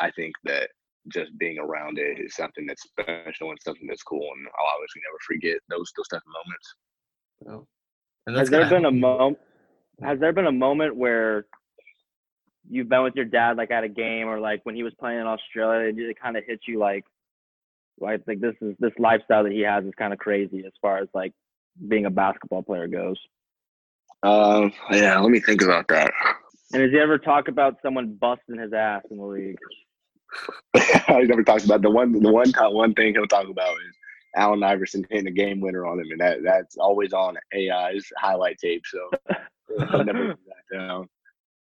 I 0.00 0.10
think 0.12 0.34
that 0.44 0.68
just 1.08 1.36
being 1.38 1.58
around 1.58 1.98
it 1.98 2.20
is 2.20 2.34
something 2.34 2.66
that's 2.66 2.82
special 2.82 3.50
and 3.50 3.58
something 3.62 3.86
that's 3.86 4.02
cool, 4.02 4.28
and 4.36 4.46
I'll 4.46 4.74
obviously 4.74 5.02
never 5.06 5.18
forget 5.26 5.58
those 5.68 5.92
those 5.96 6.08
type 6.08 6.22
of 6.26 7.46
moments. 7.46 7.64
Oh. 7.64 7.66
And 8.26 8.36
Has 8.36 8.50
there 8.50 8.68
been 8.68 8.84
a 8.84 8.90
moment? 8.90 9.38
Has 10.02 10.18
there 10.20 10.32
been 10.32 10.46
a 10.46 10.52
moment 10.52 10.96
where 10.96 11.46
you've 12.68 12.88
been 12.88 13.02
with 13.02 13.14
your 13.16 13.24
dad, 13.24 13.56
like 13.56 13.70
at 13.70 13.84
a 13.84 13.88
game, 13.88 14.28
or 14.28 14.40
like 14.40 14.60
when 14.64 14.74
he 14.74 14.82
was 14.82 14.94
playing 14.98 15.20
in 15.20 15.26
Australia, 15.26 15.88
and 15.88 15.98
it 15.98 16.20
kind 16.20 16.36
of 16.36 16.44
hit 16.46 16.60
you 16.66 16.78
like, 16.78 17.04
like 18.00 18.22
like 18.26 18.40
this 18.40 18.54
is 18.60 18.74
this 18.78 18.92
lifestyle 18.98 19.44
that 19.44 19.52
he 19.52 19.60
has 19.60 19.84
is 19.84 19.92
kind 19.98 20.12
of 20.12 20.18
crazy 20.18 20.64
as 20.66 20.72
far 20.80 20.98
as 20.98 21.08
like 21.14 21.32
being 21.88 22.06
a 22.06 22.10
basketball 22.10 22.62
player 22.62 22.86
goes. 22.86 23.18
Um, 24.22 24.72
yeah, 24.90 25.18
let 25.18 25.30
me 25.30 25.40
think 25.40 25.62
about 25.62 25.88
that. 25.88 26.12
And 26.72 26.82
has 26.82 26.90
he 26.90 26.98
ever 26.98 27.18
talk 27.18 27.48
about 27.48 27.76
someone 27.82 28.16
busting 28.20 28.58
his 28.58 28.72
ass 28.72 29.02
in 29.10 29.16
the 29.16 29.24
league? 29.24 29.58
he 31.08 31.24
never 31.24 31.42
talks 31.42 31.64
about 31.64 31.82
the 31.82 31.90
one. 31.90 32.12
The 32.12 32.30
one 32.30 32.52
top 32.52 32.72
one 32.72 32.94
thing 32.94 33.14
he'll 33.14 33.26
talk 33.26 33.48
about 33.48 33.74
is 33.74 33.96
Allen 34.36 34.62
Iverson 34.62 35.04
hitting 35.10 35.26
a 35.26 35.32
game 35.32 35.60
winner 35.60 35.86
on 35.86 35.98
him, 35.98 36.06
and 36.10 36.20
that 36.20 36.42
that's 36.44 36.76
always 36.76 37.12
on 37.12 37.36
AI's 37.54 38.06
highlight 38.16 38.58
tape. 38.58 38.82
So 38.86 39.10
I'll 39.88 40.04
never 40.04 40.28
that 40.46 40.76
down. 40.76 41.08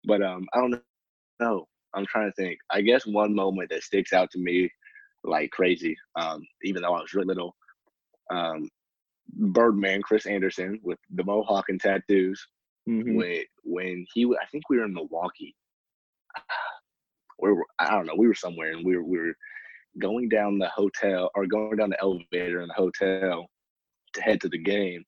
But 0.05 0.21
um, 0.21 0.47
I 0.53 0.59
don't 0.59 0.81
know. 1.39 1.67
I'm 1.95 2.05
trying 2.05 2.29
to 2.29 2.35
think. 2.35 2.59
I 2.69 2.81
guess 2.81 3.05
one 3.05 3.33
moment 3.33 3.71
that 3.71 3.83
sticks 3.83 4.13
out 4.13 4.29
to 4.31 4.39
me 4.39 4.69
like 5.23 5.51
crazy, 5.51 5.95
um, 6.15 6.41
even 6.63 6.81
though 6.81 6.93
I 6.93 7.01
was 7.01 7.13
really 7.13 7.27
little, 7.27 7.55
um, 8.31 8.69
Birdman, 9.33 10.01
Chris 10.01 10.25
Andersen 10.25 10.79
with 10.83 10.97
the 11.11 11.23
mohawk 11.23 11.69
and 11.69 11.79
tattoos. 11.79 12.45
Mhm. 12.87 13.15
When 13.15 13.43
when 13.63 14.05
he, 14.13 14.25
I 14.25 14.45
think 14.51 14.69
we 14.69 14.77
were 14.77 14.85
in 14.85 14.93
Milwaukee. 14.93 15.55
Where 17.37 17.55
I 17.79 17.91
don't 17.91 18.05
know, 18.05 18.15
we 18.17 18.27
were 18.27 18.35
somewhere, 18.35 18.71
and 18.71 18.85
we 18.85 18.97
were 18.97 19.03
we 19.03 19.19
were 19.19 19.33
going 19.99 20.29
down 20.29 20.57
the 20.57 20.69
hotel 20.69 21.29
or 21.35 21.45
going 21.45 21.77
down 21.77 21.89
the 21.89 22.01
elevator 22.01 22.61
in 22.61 22.67
the 22.67 22.73
hotel 22.73 23.47
to 24.13 24.21
head 24.21 24.41
to 24.41 24.49
the 24.49 24.57
game, 24.57 25.03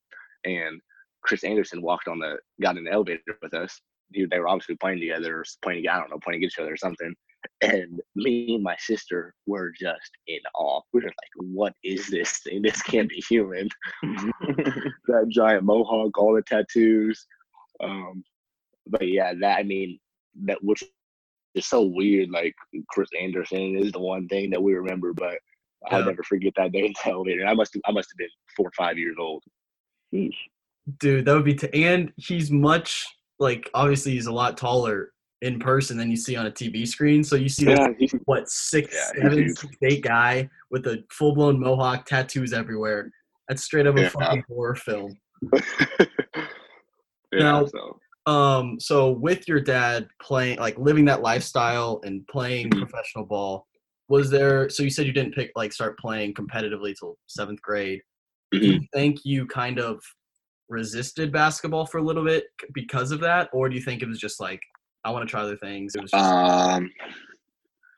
and 0.46 0.80
Chris 1.24 1.44
Andersen 1.44 1.82
walked 1.82 2.08
on 2.08 2.20
the 2.20 2.38
got 2.62 2.78
in 2.78 2.84
the 2.86 2.92
elevator 2.92 3.38
with 3.42 3.54
us. 3.54 3.82
He, 4.14 4.26
they 4.26 4.40
were 4.40 4.48
obviously 4.48 4.76
playing 4.76 5.00
together, 5.00 5.40
or 5.40 5.46
playing 5.62 5.88
I 5.88 6.00
don't 6.00 6.10
know, 6.10 6.20
playing 6.20 6.38
against 6.40 6.58
each 6.58 6.62
other 6.62 6.74
or 6.74 6.78
something. 6.78 7.14
And 7.62 8.02
me 8.16 8.56
and 8.56 8.64
my 8.64 8.76
sister 8.80 9.34
were 9.46 9.72
just 9.72 10.12
in 10.28 10.40
awe. 10.56 10.82
We 10.94 11.02
were 11.02 11.08
like, 11.08 11.36
"What 11.38 11.74
is 11.84 12.08
this 12.08 12.40
thing? 12.40 12.62
This 12.62 12.82
can't 12.82 13.10
be 13.10 13.24
human." 13.28 13.70
that 14.04 15.28
giant 15.30 15.64
mohawk, 15.64 16.18
all 16.18 16.36
the 16.36 16.42
tattoos. 16.42 17.26
Um, 17.84 18.24
but 18.88 19.08
yeah, 19.08 19.34
that 19.40 19.60
I 19.60 19.64
mean, 19.64 20.00
that 20.46 20.64
which 20.64 20.84
is 21.56 21.66
so 21.68 21.82
weird. 21.84 22.30
Like 22.30 22.56
Chris 22.90 23.10
Andersen 23.20 23.78
is 23.78 23.92
the 23.92 24.00
one 24.00 24.28
thing 24.28 24.50
that 24.52 24.62
we 24.62 24.74
remember, 24.74 25.14
but 25.14 25.38
I'll 25.90 26.06
never 26.06 26.24
forget 26.24 26.54
that 26.58 26.72
day 26.72 26.86
in 26.86 26.94
the 26.94 27.12
elevator. 27.12 27.46
I 27.46 27.54
must 27.54 27.74
have, 27.74 27.82
I 27.86 27.92
must 27.92 28.10
have 28.12 28.18
been 28.18 28.30
four 28.56 28.68
or 28.68 28.74
five 28.78 28.98
years 28.98 29.16
old. 29.20 29.44
Dude, 31.00 31.26
that 31.26 31.34
would 31.34 31.46
be. 31.46 31.56
T- 31.56 31.86
and 31.86 32.12
he's 32.18 32.52
much 32.52 33.06
like 33.40 33.70
obviously 33.74 34.12
he's 34.12 34.28
a 34.28 34.32
lot 34.32 34.58
taller 34.58 35.12
in 35.42 35.60
person 35.60 35.98
than 35.98 36.10
you 36.12 36.16
see 36.18 36.36
on 36.36 36.46
a 36.46 36.52
TV 36.52 36.88
screen. 36.88 37.24
So 37.24 37.36
you 37.36 37.50
see 37.50 37.66
this, 37.66 37.80
Yeah, 37.80 37.88
he's, 37.98 38.12
what 38.26 38.48
six, 38.50 38.94
Yeah, 38.94 39.24
seven, 39.24 39.56
six, 39.56 39.76
eight 39.82 40.02
guy 40.04 40.50
with 40.70 40.86
a 40.88 41.04
full 41.10 41.34
blown 41.34 41.60
mohawk, 41.60 42.06
tattoos 42.06 42.54
everywhere. 42.54 43.12
That's 43.50 43.64
straight 43.64 43.88
up 43.88 43.98
a 43.98 44.02
Yeah. 44.02 44.10
fucking 44.10 44.44
horror 44.48 44.76
film. 44.76 45.18
yeah. 46.00 46.46
Now- 47.34 47.66
so 47.66 48.00
Um, 48.28 48.80
so 48.80 49.10
with 49.10 49.48
your 49.48 49.60
dad 49.60 50.08
playing, 50.22 50.60
like 50.60 50.78
living 50.78 51.06
that 51.06 51.24
lifestyle 51.24 52.02
and 52.04 52.26
playing 52.28 52.70
Mhm. 52.70 52.78
professional 52.78 53.26
ball, 53.26 53.66
was 54.10 54.30
there? 54.30 54.70
So 54.70 54.84
you 54.84 54.92
said 54.92 55.08
you 55.08 55.12
didn't 55.12 55.34
pick 55.34 55.52
like 55.56 55.74
start 55.74 55.98
playing 55.98 56.36
competitively 56.36 56.94
till 56.98 57.18
seventh 57.26 57.64
grade. 57.64 58.00
Do 58.52 58.60
mhm. 58.60 58.64
you 58.64 58.88
think 58.94 59.26
you 59.26 59.48
kind 59.48 59.80
of 59.80 60.04
resisted 60.70 61.32
basketball 61.32 61.88
for 61.88 61.98
a 61.98 62.04
little 62.04 62.24
bit 62.24 62.46
because 62.74 63.12
of 63.12 63.20
that, 63.22 63.50
or 63.54 63.70
do 63.70 63.76
you 63.76 63.82
think 63.82 64.04
it 64.04 64.08
was 64.08 64.20
just 64.20 64.40
like 64.40 64.62
I 65.04 65.12
want 65.12 65.28
to 65.28 65.32
try 65.32 65.42
other 65.42 65.58
things? 65.58 65.94
Just 66.00 66.14
Um, 66.14 66.92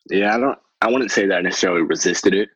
yeah, 0.09 0.35
I 0.35 0.39
don't. 0.39 0.59
I 0.81 0.91
wouldn't 0.91 1.11
say 1.11 1.25
that 1.27 1.37
I 1.37 1.41
necessarily 1.41 1.81
resisted 1.81 2.33
it, 2.33 2.49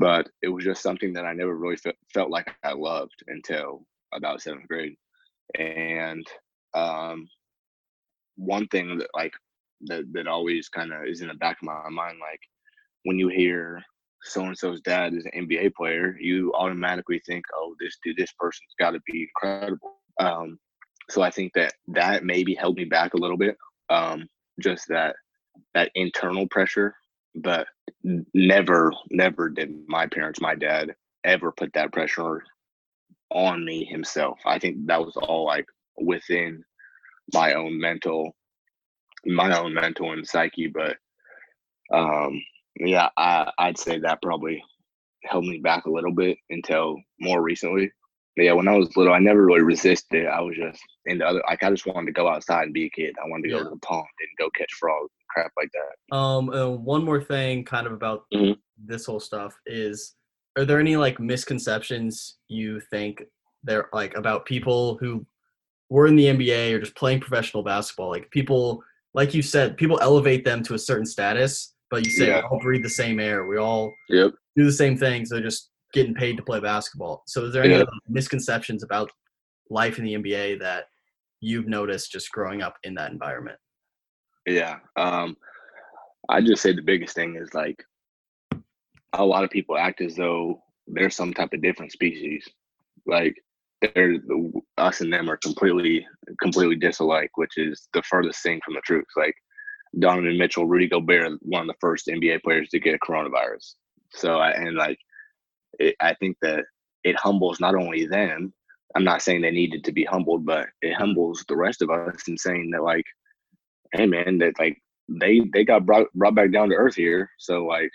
but 0.00 0.28
it 0.42 0.48
was 0.48 0.64
just 0.64 0.82
something 0.82 1.12
that 1.14 1.26
I 1.26 1.32
never 1.32 1.56
really 1.56 1.76
fe- 1.76 1.92
felt 2.12 2.30
like 2.30 2.50
I 2.64 2.72
loved 2.72 3.22
until 3.28 3.86
about 4.14 4.40
seventh 4.40 4.68
grade. 4.68 4.96
And 5.58 6.26
um, 6.74 7.28
one 8.36 8.66
thing 8.68 8.98
that 8.98 9.08
like 9.14 9.32
that 9.82 10.04
that 10.12 10.26
always 10.26 10.68
kind 10.68 10.92
of 10.92 11.04
is 11.06 11.20
in 11.20 11.28
the 11.28 11.34
back 11.34 11.58
of 11.60 11.66
my 11.66 11.88
mind, 11.90 12.18
like 12.20 12.40
when 13.04 13.18
you 13.18 13.28
hear 13.28 13.82
so 14.22 14.42
and 14.42 14.56
so's 14.56 14.80
dad 14.80 15.14
is 15.14 15.26
an 15.26 15.46
NBA 15.46 15.74
player, 15.74 16.16
you 16.20 16.52
automatically 16.54 17.20
think, 17.26 17.44
oh, 17.54 17.74
this 17.78 17.96
dude, 18.02 18.16
this 18.16 18.32
person's 18.38 18.74
got 18.78 18.92
to 18.92 19.00
be 19.06 19.28
incredible. 19.28 19.96
Um, 20.18 20.58
so 21.08 21.22
I 21.22 21.30
think 21.30 21.52
that 21.54 21.74
that 21.88 22.24
maybe 22.24 22.54
held 22.54 22.76
me 22.76 22.84
back 22.84 23.14
a 23.14 23.18
little 23.18 23.36
bit. 23.36 23.56
Um, 23.88 24.28
just 24.60 24.88
that 24.88 25.16
that 25.74 25.90
internal 25.94 26.46
pressure, 26.48 26.94
but 27.34 27.66
never, 28.34 28.92
never 29.10 29.48
did 29.48 29.72
my 29.86 30.06
parents, 30.06 30.40
my 30.40 30.54
dad, 30.54 30.94
ever 31.24 31.52
put 31.52 31.72
that 31.74 31.92
pressure 31.92 32.42
on 33.30 33.64
me 33.64 33.84
himself. 33.84 34.38
I 34.44 34.58
think 34.58 34.86
that 34.86 35.00
was 35.00 35.16
all 35.16 35.44
like 35.44 35.66
within 36.00 36.64
my 37.34 37.54
own 37.54 37.78
mental, 37.78 38.34
my 39.24 39.58
own 39.58 39.74
mental 39.74 40.12
and 40.12 40.26
psyche. 40.26 40.68
But 40.68 40.96
um, 41.92 42.40
yeah, 42.78 43.08
I, 43.16 43.50
I'd 43.58 43.78
say 43.78 43.98
that 44.00 44.22
probably 44.22 44.62
held 45.24 45.44
me 45.44 45.58
back 45.58 45.86
a 45.86 45.90
little 45.90 46.12
bit 46.12 46.38
until 46.50 46.96
more 47.20 47.42
recently. 47.42 47.90
Yeah, 48.36 48.52
when 48.52 48.68
I 48.68 48.76
was 48.76 48.94
little, 48.96 49.14
I 49.14 49.18
never 49.18 49.44
really 49.46 49.62
resisted 49.62 50.24
it. 50.24 50.26
I 50.26 50.40
was 50.40 50.56
just 50.56 50.80
in 51.06 51.18
the 51.18 51.26
other. 51.26 51.42
Like 51.48 51.62
I 51.62 51.70
just 51.70 51.86
wanted 51.86 52.06
to 52.06 52.12
go 52.12 52.28
outside 52.28 52.64
and 52.64 52.74
be 52.74 52.84
a 52.84 52.90
kid. 52.90 53.14
I 53.22 53.28
wanted 53.28 53.44
to 53.44 53.48
go 53.50 53.64
to 53.64 53.70
the 53.70 53.76
pond 53.78 54.04
and 54.20 54.28
go 54.38 54.50
catch 54.56 54.72
frogs, 54.78 55.10
crap 55.30 55.52
like 55.56 55.70
that. 55.72 56.14
Um, 56.16 56.50
uh, 56.50 56.68
one 56.68 57.02
more 57.04 57.22
thing, 57.22 57.64
kind 57.64 57.86
of 57.86 57.92
about 57.94 58.24
Mhm. 58.34 58.58
this 58.76 59.06
whole 59.06 59.20
stuff 59.20 59.58
is: 59.64 60.14
Are 60.58 60.64
there 60.66 60.80
any 60.80 60.96
like 60.96 61.18
misconceptions 61.18 62.36
you 62.48 62.80
think 62.80 63.22
there 63.64 63.88
like 63.94 64.14
about 64.16 64.44
people 64.46 64.96
who 64.98 65.26
were 65.88 66.06
in 66.06 66.16
the 66.16 66.26
NBA 66.26 66.72
or 66.74 66.80
just 66.80 66.94
playing 66.94 67.20
professional 67.20 67.62
basketball? 67.62 68.10
Like 68.10 68.30
people, 68.30 68.82
like 69.14 69.32
you 69.34 69.40
said, 69.42 69.76
people 69.78 69.98
elevate 70.02 70.44
them 70.44 70.62
to 70.64 70.74
a 70.74 70.78
certain 70.78 71.06
status, 71.06 71.74
but 71.90 72.04
you 72.04 72.10
say 72.10 72.26
Yeah. 72.28 72.40
we 72.42 72.48
all 72.48 72.60
breathe 72.60 72.82
the 72.82 72.90
same 72.90 73.18
air, 73.18 73.46
we 73.46 73.56
all 73.56 73.94
Yep. 74.10 74.34
do 74.56 74.64
the 74.64 74.72
same 74.72 74.96
things. 74.98 75.30
They're 75.30 75.40
just 75.42 75.70
getting 75.96 76.14
paid 76.14 76.36
to 76.36 76.42
play 76.42 76.60
basketball. 76.60 77.22
So, 77.26 77.46
is 77.46 77.54
there 77.54 77.64
any 77.64 77.74
Yeah. 77.74 77.84
misconceptions 78.06 78.82
about 78.82 79.10
life 79.70 79.98
in 79.98 80.04
the 80.04 80.14
NBA 80.14 80.56
that 80.56 80.88
you've 81.40 81.66
noticed 81.66 82.12
just 82.12 82.30
growing 82.30 82.60
up 82.60 82.76
in 82.84 82.94
that 82.96 83.12
environment? 83.12 83.58
Yeah. 84.46 84.78
Um, 84.96 85.38
I 86.28 86.42
just 86.42 86.62
say 86.62 86.72
the 86.72 86.82
biggest 86.82 87.14
thing 87.14 87.36
is 87.36 87.54
like 87.54 87.82
a 89.14 89.24
lot 89.24 89.42
of 89.42 89.50
people 89.50 89.78
act 89.78 90.02
as 90.02 90.16
though 90.16 90.62
they're 90.86 91.08
some 91.10 91.32
type 91.32 91.54
of 91.54 91.62
different 91.62 91.92
species. 91.92 92.46
Like 93.06 93.34
they're 93.80 94.18
us 94.76 95.00
and 95.00 95.10
them 95.10 95.30
are 95.30 95.38
completely 95.38 96.06
completely 96.42 96.76
disalike, 96.76 97.30
which 97.36 97.56
is 97.56 97.88
the 97.94 98.02
furthest 98.02 98.42
thing 98.42 98.60
from 98.62 98.74
the 98.74 98.82
truth. 98.82 99.06
Like 99.16 99.34
Donovan 99.98 100.36
Mitchell, 100.36 100.66
Rudy 100.66 100.88
Gobert, 100.88 101.38
one 101.40 101.62
of 101.62 101.68
the 101.68 101.80
first 101.80 102.06
NBA 102.06 102.42
players 102.42 102.68
to 102.70 102.80
get 102.80 103.00
coronavirus. 103.00 103.76
So 104.12 104.38
I 104.38 104.50
and 104.50 104.76
like 104.76 104.98
it, 105.78 105.96
I 106.00 106.14
think 106.14 106.36
that 106.42 106.64
it 107.04 107.16
humbles 107.16 107.60
not 107.60 107.74
only 107.74 108.06
them. 108.06 108.52
I'm 108.94 109.04
not 109.04 109.22
saying 109.22 109.42
they 109.42 109.50
needed 109.50 109.84
to 109.84 109.92
be 109.92 110.04
humbled, 110.04 110.46
but 110.46 110.68
it 110.82 110.94
humbles 110.94 111.44
the 111.48 111.56
rest 111.56 111.82
of 111.82 111.90
us 111.90 112.28
in 112.28 112.38
saying 112.38 112.70
that 112.70 112.82
like, 112.82 113.04
hey 113.92 114.06
man, 114.06 114.38
that 114.38 114.54
like 114.58 114.80
they 115.08 115.42
they 115.52 115.64
got 115.64 115.86
brought 115.86 116.12
brought 116.14 116.34
back 116.34 116.50
down 116.52 116.70
to 116.70 116.74
earth 116.76 116.96
here. 116.96 117.30
So 117.38 117.64
like, 117.66 117.90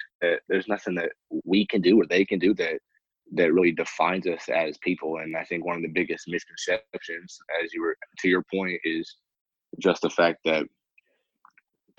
there's 0.48 0.68
nothing 0.68 0.96
that 0.96 1.12
we 1.46 1.66
can 1.66 1.82
do 1.82 2.00
or 2.00 2.06
they 2.06 2.26
can 2.26 2.40
do 2.40 2.54
that 2.56 2.80
that 3.34 3.54
really 3.54 3.72
defines 3.72 4.28
us 4.28 4.50
as 4.50 4.78
people. 4.80 5.18
And 5.18 5.36
I 5.36 5.44
think 5.46 5.66
one 5.66 5.78
of 5.78 5.82
the 5.82 5.88
biggest 5.88 6.26
misconceptions, 6.28 7.40
as 7.64 7.74
you 7.74 7.82
were 7.82 7.96
to 8.20 8.28
your 8.28 8.44
point, 8.54 8.80
is 8.84 9.16
just 9.80 10.02
the 10.02 10.10
fact 10.10 10.40
that 10.46 10.66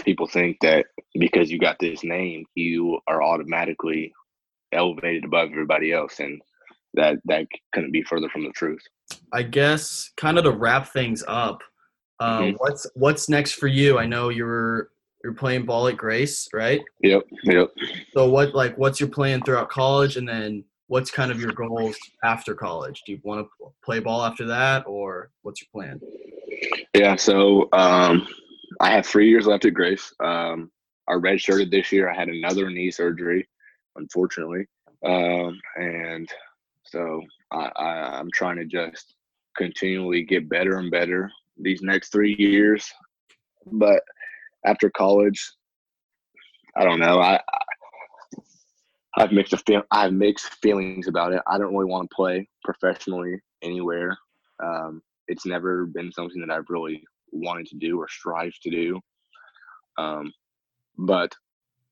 people 0.05 0.27
think 0.27 0.59
that 0.61 0.87
because 1.19 1.51
you 1.51 1.59
got 1.59 1.79
this 1.81 2.05
name, 2.05 2.45
you 2.55 3.01
are 3.09 3.23
automatically 3.23 4.13
elevated 4.73 5.25
above 5.25 5.51
everybody 5.51 5.93
else, 5.93 6.21
and 6.21 6.41
that 6.95 7.19
that 7.25 7.47
couldn't 7.73 7.93
be 7.93 8.03
further 8.03 8.29
from 8.29 8.45
the 8.45 8.51
truth. 8.51 8.83
I 9.33 9.43
guess 9.43 10.11
kind 10.17 10.39
of 10.39 10.45
to 10.45 10.53
wrap 10.53 10.89
things 10.89 11.25
up, 11.27 11.63
uh, 12.21 12.41
mm-hmm. 12.41 12.57
what's 12.59 12.87
what's 12.95 13.29
next 13.29 13.53
for 13.53 13.67
you? 13.67 13.99
I 13.99 14.07
know 14.07 14.29
you're 14.29 14.91
you're 15.23 15.35
playing 15.35 15.65
ball 15.65 15.89
at 15.89 15.97
Grace, 15.97 16.49
right? 16.53 16.83
Yep, 17.01 17.23
yep. 17.45 17.69
So 18.13 18.29
what 18.29 18.55
like 18.55 18.77
what's 18.77 19.01
your 19.01 19.09
plan 19.09 19.43
throughout 19.43 19.69
college, 19.71 20.17
and 20.17 20.29
then 20.29 20.65
what's 20.87 21.11
kind 21.11 21.31
of 21.31 21.41
your 21.41 21.53
goals 21.53 21.97
after 22.23 22.55
college? 22.55 23.03
Do 23.07 23.13
you 23.13 23.21
want 23.23 23.47
to 23.47 23.73
play 23.85 24.01
ball 24.01 24.23
after 24.23 24.45
that, 24.47 24.85
or 24.87 25.31
what's 25.43 25.63
your 25.63 25.69
plan? 25.73 26.01
Yeah, 26.95 27.17
so 27.17 27.69
um, 27.73 28.27
I 28.81 28.91
have 28.91 29.07
three 29.07 29.29
years 29.29 29.47
left 29.47 29.65
at 29.65 29.75
Grace. 29.75 30.13
Um, 30.21 30.71
I 31.09 31.13
redshirted 31.13 31.71
this 31.71 31.91
year. 31.93 32.11
I 32.11 32.15
had 32.15 32.29
another 32.29 32.71
knee 32.71 32.91
surgery, 32.91 33.49
unfortunately, 33.97 34.67
um, 35.05 35.59
and 35.77 36.29
so 36.85 37.23
I, 37.51 37.71
I, 37.77 37.87
I'm 38.19 38.31
trying 38.33 38.57
to 38.57 38.65
just 38.65 39.15
continually 39.57 40.23
get 40.23 40.49
better 40.49 40.79
and 40.79 40.91
better 40.91 41.31
these 41.59 41.83
next 41.83 42.11
three 42.11 42.35
years. 42.39 42.91
But 43.67 44.03
after 44.65 44.91
college, 44.91 45.41
I 46.77 46.85
don't 46.85 47.01
know. 47.01 47.21
I, 47.21 47.41
I 49.17 49.23
have 49.23 49.33
mixed 49.33 49.55
feel. 49.67 49.83
I 49.91 50.03
have 50.05 50.13
mixed 50.13 50.55
feelings 50.63 51.07
about 51.07 51.33
it. 51.33 51.43
I 51.47 51.59
don't 51.59 51.75
really 51.75 51.91
want 51.91 52.09
to 52.09 52.15
play 52.15 52.49
professionally 52.65 53.41
anywhere. 53.63 54.17
Um, 54.63 55.03
it's 55.29 55.47
never 55.47 55.87
been 55.87 56.11
something 56.13 56.41
that 56.41 56.51
I've 56.51 56.69
really 56.69 57.03
wanted 57.31 57.67
to 57.69 57.77
do 57.77 57.99
or 57.99 58.09
strive 58.09 58.53
to 58.63 58.71
do. 58.71 59.01
Um, 59.99 60.33
but 60.99 61.35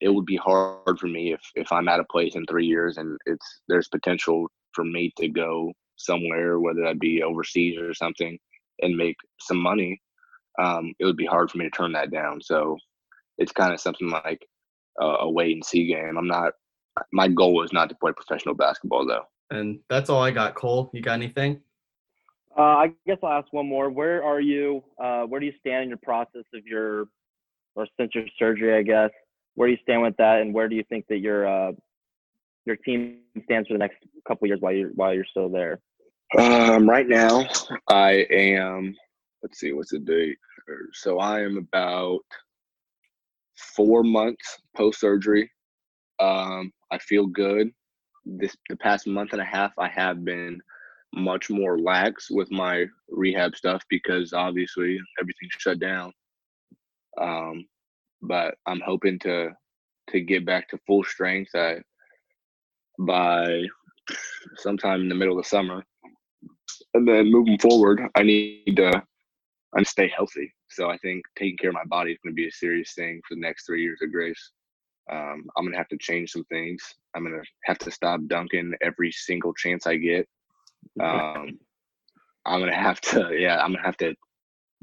it 0.00 0.08
would 0.08 0.26
be 0.26 0.36
hard 0.36 0.98
for 0.98 1.06
me 1.06 1.32
if 1.32 1.40
if 1.54 1.70
I'm 1.72 1.88
at 1.88 2.00
a 2.00 2.04
place 2.04 2.34
in 2.34 2.44
three 2.46 2.66
years 2.66 2.96
and 2.96 3.18
it's 3.26 3.60
there's 3.68 3.88
potential 3.88 4.46
for 4.72 4.84
me 4.84 5.12
to 5.18 5.28
go 5.28 5.72
somewhere, 5.96 6.60
whether 6.60 6.82
that 6.82 6.98
be 6.98 7.22
overseas 7.22 7.78
or 7.78 7.94
something, 7.94 8.38
and 8.80 8.96
make 8.96 9.16
some 9.40 9.58
money. 9.58 10.00
Um, 10.58 10.92
it 10.98 11.04
would 11.04 11.16
be 11.16 11.26
hard 11.26 11.50
for 11.50 11.58
me 11.58 11.64
to 11.64 11.70
turn 11.70 11.92
that 11.92 12.10
down. 12.10 12.40
So 12.40 12.76
it's 13.38 13.52
kind 13.52 13.72
of 13.72 13.80
something 13.80 14.10
like 14.10 14.46
a, 15.00 15.04
a 15.04 15.30
wait 15.30 15.54
and 15.54 15.64
see 15.64 15.86
game. 15.86 16.16
I'm 16.16 16.26
not. 16.26 16.54
My 17.12 17.28
goal 17.28 17.62
is 17.62 17.72
not 17.72 17.88
to 17.88 17.94
play 17.94 18.12
professional 18.12 18.54
basketball 18.54 19.06
though. 19.06 19.24
And 19.50 19.80
that's 19.88 20.10
all 20.10 20.22
I 20.22 20.30
got. 20.30 20.54
Cole, 20.54 20.90
you 20.92 21.02
got 21.02 21.14
anything? 21.14 21.60
Uh, 22.56 22.62
I 22.62 22.92
guess 23.06 23.18
I'll 23.22 23.32
ask 23.32 23.52
one 23.52 23.66
more. 23.66 23.90
Where 23.90 24.22
are 24.24 24.40
you? 24.40 24.82
Uh, 25.02 25.22
where 25.22 25.40
do 25.40 25.46
you 25.46 25.52
stand 25.60 25.84
in 25.84 25.88
your 25.88 25.98
process 25.98 26.44
of 26.54 26.66
your, 26.66 27.06
or 27.74 27.86
since 27.98 28.14
your 28.14 28.24
surgery? 28.38 28.76
I 28.76 28.82
guess. 28.82 29.10
Where 29.54 29.68
do 29.68 29.72
you 29.72 29.78
stand 29.82 30.02
with 30.02 30.16
that, 30.18 30.40
and 30.40 30.54
where 30.54 30.68
do 30.68 30.76
you 30.76 30.84
think 30.88 31.06
that 31.08 31.18
your 31.18 31.46
uh, 31.46 31.72
your 32.66 32.76
team 32.76 33.18
stands 33.44 33.68
for 33.68 33.74
the 33.74 33.78
next 33.78 33.98
couple 34.26 34.46
years 34.48 34.60
while 34.60 34.72
you're 34.72 34.90
while 34.90 35.14
you're 35.14 35.24
still 35.24 35.48
there? 35.48 35.80
Um, 36.38 36.88
right 36.88 37.08
now, 37.08 37.44
I 37.88 38.26
am. 38.30 38.94
Let's 39.42 39.58
see, 39.58 39.72
what's 39.72 39.90
the 39.90 39.98
date? 39.98 40.36
So 40.92 41.18
I 41.18 41.40
am 41.40 41.56
about 41.56 42.20
four 43.74 44.02
months 44.02 44.58
post 44.76 45.00
surgery. 45.00 45.50
Um, 46.20 46.72
I 46.90 46.98
feel 46.98 47.26
good. 47.26 47.70
This 48.24 48.54
the 48.68 48.76
past 48.76 49.06
month 49.06 49.32
and 49.32 49.40
a 49.40 49.44
half, 49.44 49.72
I 49.78 49.88
have 49.88 50.24
been 50.24 50.60
much 51.14 51.50
more 51.50 51.78
lax 51.78 52.30
with 52.30 52.50
my 52.50 52.86
rehab 53.08 53.56
stuff 53.56 53.82
because 53.88 54.32
obviously 54.32 55.00
everything 55.18 55.48
shut 55.58 55.80
down. 55.80 56.12
Um, 57.20 57.66
but 58.22 58.54
I'm 58.66 58.80
hoping 58.80 59.18
to 59.20 59.50
to 60.10 60.20
get 60.20 60.44
back 60.44 60.68
to 60.68 60.78
full 60.86 61.04
strength 61.04 61.54
at, 61.54 61.82
by 62.98 63.62
sometime 64.56 65.02
in 65.02 65.08
the 65.08 65.14
middle 65.14 65.38
of 65.38 65.44
the 65.44 65.48
summer. 65.48 65.84
And 66.94 67.06
then 67.06 67.30
moving 67.30 67.58
forward, 67.58 68.02
I 68.16 68.22
need 68.22 68.76
to 68.76 69.02
I 69.76 69.82
stay 69.84 70.08
healthy. 70.14 70.52
So 70.68 70.90
I 70.90 70.98
think 70.98 71.22
taking 71.38 71.56
care 71.56 71.70
of 71.70 71.74
my 71.74 71.84
body 71.84 72.12
is 72.12 72.18
going 72.24 72.34
to 72.34 72.36
be 72.36 72.48
a 72.48 72.52
serious 72.52 72.92
thing 72.94 73.20
for 73.28 73.36
the 73.36 73.40
next 73.40 73.66
three 73.66 73.82
years 73.82 74.00
of 74.02 74.10
Grace. 74.10 74.50
Um, 75.10 75.44
I'm 75.56 75.64
going 75.64 75.72
to 75.72 75.78
have 75.78 75.88
to 75.88 75.98
change 75.98 76.32
some 76.32 76.44
things. 76.44 76.82
I'm 77.14 77.24
going 77.24 77.40
to 77.40 77.46
have 77.64 77.78
to 77.78 77.90
stop 77.90 78.20
dunking 78.26 78.74
every 78.80 79.12
single 79.12 79.54
chance 79.54 79.86
I 79.86 79.96
get. 79.96 80.28
Um, 81.00 81.58
I'm 82.46 82.60
gonna 82.60 82.74
have 82.74 83.00
to, 83.02 83.30
yeah, 83.32 83.58
I'm 83.62 83.72
gonna 83.72 83.84
have 83.84 83.96
to 83.98 84.14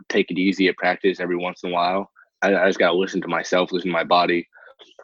take 0.09 0.31
it 0.31 0.37
easy 0.37 0.67
at 0.67 0.77
practice 0.77 1.19
every 1.19 1.37
once 1.37 1.63
in 1.63 1.71
a 1.71 1.73
while. 1.73 2.09
I, 2.41 2.55
I 2.55 2.67
just 2.67 2.79
gotta 2.79 2.97
listen 2.97 3.21
to 3.21 3.27
myself, 3.27 3.71
listen 3.71 3.89
to 3.89 3.93
my 3.93 4.03
body, 4.03 4.47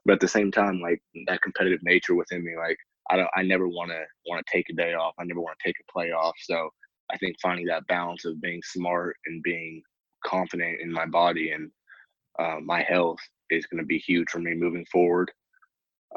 but 0.06 0.14
at 0.14 0.20
the 0.20 0.28
same 0.28 0.52
time, 0.52 0.82
like 0.82 1.02
that 1.28 1.42
competitive 1.42 1.82
nature 1.84 2.16
within 2.16 2.44
me, 2.44 2.54
like 2.58 2.78
I 3.10 3.18
don't, 3.18 3.30
I 3.36 3.44
never 3.44 3.68
want 3.68 3.92
to 3.92 4.02
want 4.28 4.46
to 4.46 4.52
take 4.52 4.70
a 4.70 4.74
day 4.74 4.94
off. 4.94 5.14
I 5.20 5.24
never 5.24 5.42
want 5.42 5.58
to 5.60 5.68
take 5.68 5.76
a 5.80 5.92
play 5.92 6.12
off. 6.12 6.36
So 6.40 6.70
I 7.12 7.18
think 7.18 7.36
finding 7.42 7.66
that 7.68 7.88
balance 7.88 8.26
of 8.26 8.42
being 8.42 8.62
smart 8.64 9.18
and 9.26 9.44
being 9.44 9.82
confident 10.26 10.82
in 10.82 10.92
my 10.92 11.06
body 11.06 11.52
and 11.52 11.70
uh, 12.40 12.60
my 12.64 12.82
health 12.82 13.20
is 13.50 13.66
going 13.68 13.82
to 13.82 13.86
be 13.86 13.98
huge 13.98 14.30
for 14.30 14.40
me 14.40 14.54
moving 14.54 14.86
forward. 14.92 15.32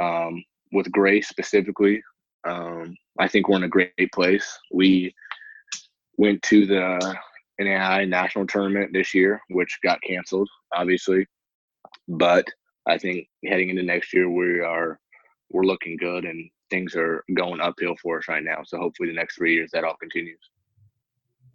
Um, 0.00 0.44
with 0.72 0.90
Grace 0.90 1.28
specifically, 1.28 2.02
um, 2.48 2.96
I 3.18 3.28
think 3.28 3.48
we're 3.48 3.56
in 3.56 3.64
a 3.64 3.68
great 3.68 3.92
place. 4.14 4.58
We 4.72 5.14
went 6.16 6.42
to 6.42 6.66
the 6.66 7.16
NAIA 7.60 8.08
national 8.08 8.46
tournament 8.46 8.92
this 8.92 9.14
year, 9.14 9.40
which 9.50 9.78
got 9.82 10.02
canceled, 10.02 10.48
obviously. 10.74 11.26
But 12.08 12.46
I 12.86 12.98
think 12.98 13.28
heading 13.44 13.70
into 13.70 13.82
next 13.82 14.12
year, 14.12 14.30
we 14.30 14.60
are 14.60 14.98
we're 15.50 15.64
looking 15.64 15.96
good, 15.96 16.24
and 16.24 16.50
things 16.70 16.94
are 16.96 17.24
going 17.34 17.60
uphill 17.60 17.96
for 18.02 18.18
us 18.18 18.28
right 18.28 18.42
now. 18.42 18.62
So 18.64 18.78
hopefully, 18.78 19.08
the 19.08 19.14
next 19.14 19.36
three 19.36 19.54
years 19.54 19.70
that 19.72 19.84
all 19.84 19.96
continues. 19.96 20.40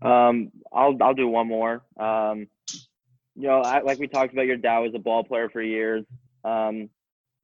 Um, 0.02 0.52
I'll 0.74 0.98
I'll 1.02 1.14
do 1.14 1.28
one 1.28 1.48
more. 1.48 1.84
Um, 2.00 2.48
you 3.36 3.48
know, 3.48 3.62
I, 3.62 3.82
like 3.82 4.00
we 4.00 4.08
talked 4.08 4.34
about, 4.34 4.46
your 4.46 4.58
dad 4.58 4.80
was 4.80 4.94
a 4.96 5.00
ball 5.00 5.24
player 5.24 5.50
for 5.50 5.62
years. 5.62 6.06
Um, 6.44 6.90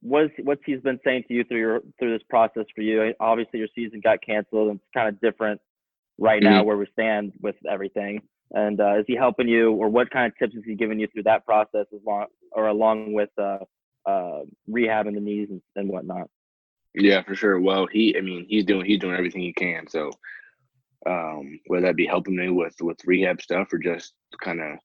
what's 0.00 0.32
what's 0.42 0.60
he's 0.66 0.80
been 0.80 1.00
saying 1.04 1.24
to 1.28 1.34
you 1.34 1.44
through 1.44 1.58
your 1.58 1.80
through 1.98 2.12
this 2.16 2.26
process 2.28 2.64
for 2.74 2.82
you? 2.82 3.14
Obviously, 3.20 3.60
your 3.60 3.68
season 3.74 4.00
got 4.00 4.18
canceled, 4.24 4.70
and 4.70 4.80
it's 4.80 4.88
kind 4.94 5.08
of 5.08 5.20
different 5.20 5.60
right 6.18 6.42
mm-hmm. 6.42 6.52
now 6.52 6.64
where 6.64 6.76
we 6.76 6.86
stand 6.92 7.32
with 7.40 7.56
everything. 7.70 8.22
And 8.52 8.80
uh, 8.80 8.98
is 8.98 9.04
he 9.06 9.14
helping 9.14 9.48
you, 9.48 9.72
or 9.72 9.88
what 9.88 10.10
kind 10.10 10.32
of 10.32 10.38
tips 10.38 10.54
is 10.56 10.62
he 10.64 10.74
giving 10.74 10.98
you 10.98 11.06
through 11.08 11.24
that 11.24 11.44
process, 11.44 11.86
as 11.94 12.00
long 12.06 12.26
or 12.52 12.68
along 12.68 13.12
with 13.12 13.30
uh, 13.38 13.58
uh, 14.06 14.40
rehabbing 14.68 15.14
the 15.14 15.20
knees 15.20 15.48
and, 15.50 15.60
and 15.76 15.88
whatnot? 15.88 16.28
Yeah, 16.94 17.22
for 17.22 17.34
sure. 17.34 17.60
Well, 17.60 17.86
he, 17.86 18.16
I 18.16 18.22
mean, 18.22 18.46
he's 18.48 18.64
doing 18.64 18.86
he's 18.86 19.00
doing 19.00 19.14
everything 19.14 19.42
he 19.42 19.52
can. 19.52 19.86
So 19.88 20.10
um, 21.06 21.60
whether 21.66 21.86
that 21.86 21.96
be 21.96 22.06
helping 22.06 22.36
me 22.36 22.48
with 22.48 22.74
with 22.80 22.98
rehab 23.04 23.42
stuff 23.42 23.72
or 23.72 23.78
just 23.78 24.14
kind 24.42 24.60
of 24.60 24.78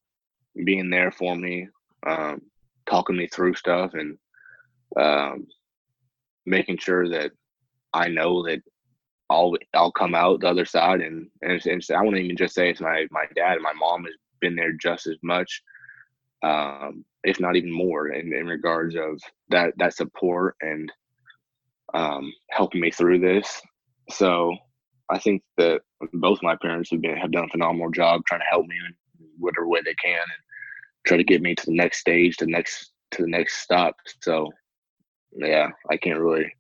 being 0.66 0.90
there 0.90 1.12
for 1.12 1.36
me, 1.36 1.68
um, 2.06 2.42
talking 2.86 3.16
me 3.16 3.28
through 3.28 3.56
stuff, 3.56 3.94
and 3.94 4.18
um, 5.00 5.48
making 6.46 6.78
sure 6.78 7.08
that 7.10 7.32
I 7.94 8.10
know 8.10 8.44
that 8.44 8.62
I'll 9.34 9.54
I'll 9.74 9.92
come 9.92 10.16
out 10.16 10.42
the 10.42 10.50
other 10.50 10.66
side 10.66 11.02
and 11.02 11.28
and, 11.42 11.62
I 11.92 12.02
won't 12.02 12.18
even 12.18 12.38
just 12.38 12.54
say 12.54 12.70
it's 12.70 12.82
my 12.82 13.08
my 13.12 13.26
dad 13.36 13.54
and 13.54 13.64
my 13.64 13.74
mom 13.74 14.04
has 14.06 14.14
been 14.40 14.56
there 14.56 14.74
just 14.74 15.08
as 15.08 15.18
much, 15.24 15.62
um, 16.44 17.04
if 17.24 17.40
not 17.40 17.56
even 17.56 17.72
more, 17.72 18.10
in, 18.10 18.34
in 18.34 18.46
regards 18.46 18.96
of 18.96 19.20
that 19.50 19.74
that 19.78 19.96
support 19.96 20.56
and 20.62 20.92
um, 21.94 22.32
helping 22.52 22.82
me 22.82 22.92
through 22.92 23.20
this. 23.20 23.62
So 24.10 24.56
I 25.10 25.18
think 25.20 25.42
that 25.58 25.82
both 26.14 26.40
my 26.44 26.56
parents 26.62 26.92
have 26.92 27.02
been 27.02 27.18
have 27.18 27.32
done 27.32 27.46
a 27.46 27.50
phenomenal 27.50 27.90
job 27.92 28.22
trying 28.26 28.42
to 28.42 28.52
help 28.52 28.68
me 28.68 28.76
in 28.76 29.28
whatever 29.40 29.68
way 29.68 29.82
they 29.84 29.96
can 29.96 30.14
and 30.14 30.44
try 31.06 31.18
to 31.18 31.24
get 31.24 31.42
me 31.42 31.56
to 31.56 31.66
the 31.66 31.76
next 31.76 32.00
stage, 32.00 32.38
to 32.38 32.46
the 32.46 32.52
next 32.52 32.92
to 33.12 33.24
the 33.24 33.30
next 33.30 33.58
stop. 33.58 33.96
So 34.22 34.52
yeah, 35.36 35.70
I 35.90 35.98
can't 35.98 36.20
really. 36.20 36.54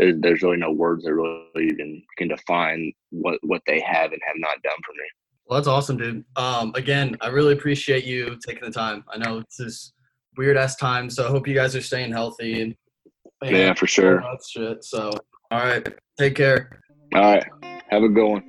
There's 0.00 0.14
there's 0.20 0.42
really 0.42 0.56
no 0.56 0.72
words 0.72 1.04
that 1.04 1.14
really 1.14 1.44
even 1.56 2.02
can 2.16 2.28
define 2.28 2.92
what 3.10 3.38
what 3.42 3.60
they 3.66 3.80
have 3.80 4.12
and 4.12 4.20
have 4.26 4.36
not 4.36 4.60
done 4.62 4.76
for 4.84 4.92
me. 4.92 5.04
Well, 5.46 5.58
that's 5.58 5.68
awesome, 5.68 5.96
dude. 5.98 6.24
Um, 6.36 6.72
again, 6.74 7.16
I 7.20 7.28
really 7.28 7.52
appreciate 7.52 8.04
you 8.04 8.38
taking 8.46 8.64
the 8.64 8.70
time. 8.70 9.04
I 9.12 9.18
know 9.18 9.38
it's 9.38 9.56
this 9.56 9.92
weird 10.36 10.56
ass 10.56 10.76
time, 10.76 11.10
so 11.10 11.26
I 11.26 11.30
hope 11.30 11.46
you 11.46 11.54
guys 11.54 11.74
are 11.76 11.80
staying 11.82 12.12
healthy 12.12 12.62
and, 12.62 12.74
and 13.42 13.56
Yeah, 13.56 13.74
for 13.74 13.86
sure. 13.88 14.22
all 14.22 14.36
that 14.36 14.44
shit. 14.48 14.84
So, 14.84 15.10
all 15.50 15.58
right, 15.58 15.86
take 16.18 16.36
care. 16.36 16.80
All 17.14 17.20
right, 17.22 17.44
have 17.88 18.04
a 18.04 18.08
good 18.08 18.26
one. 18.28 18.44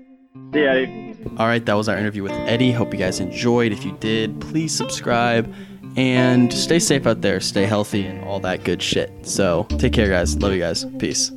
See 0.54 0.64
ya, 0.64 0.72
Eddie. 0.72 1.16
All 1.38 1.48
right, 1.48 1.66
that 1.66 1.74
was 1.74 1.90
our 1.90 1.98
interview 1.98 2.24
with 2.24 2.32
Eddie. 2.34 2.72
Hope 2.72 2.94
you 2.94 3.00
guys 3.00 3.20
enjoyed. 3.20 3.72
If 3.72 3.84
you 3.84 3.92
did, 4.00 4.40
please 4.40 4.74
subscribe 4.74 5.54
and 5.96 6.52
stay 6.54 6.80
safe 6.80 7.06
out 7.08 7.22
there, 7.22 7.40
stay 7.40 7.66
healthy, 7.66 8.06
and 8.06 8.24
all 8.24 8.40
that 8.42 8.64
good 8.64 8.82
shit. 8.82 9.12
So, 9.28 9.66
take 9.78 9.94
care, 9.94 10.10
guys. 10.10 10.38
Love 10.38 10.54
you 10.54 10.60
guys. 10.60 10.86
Peace. 11.00 11.32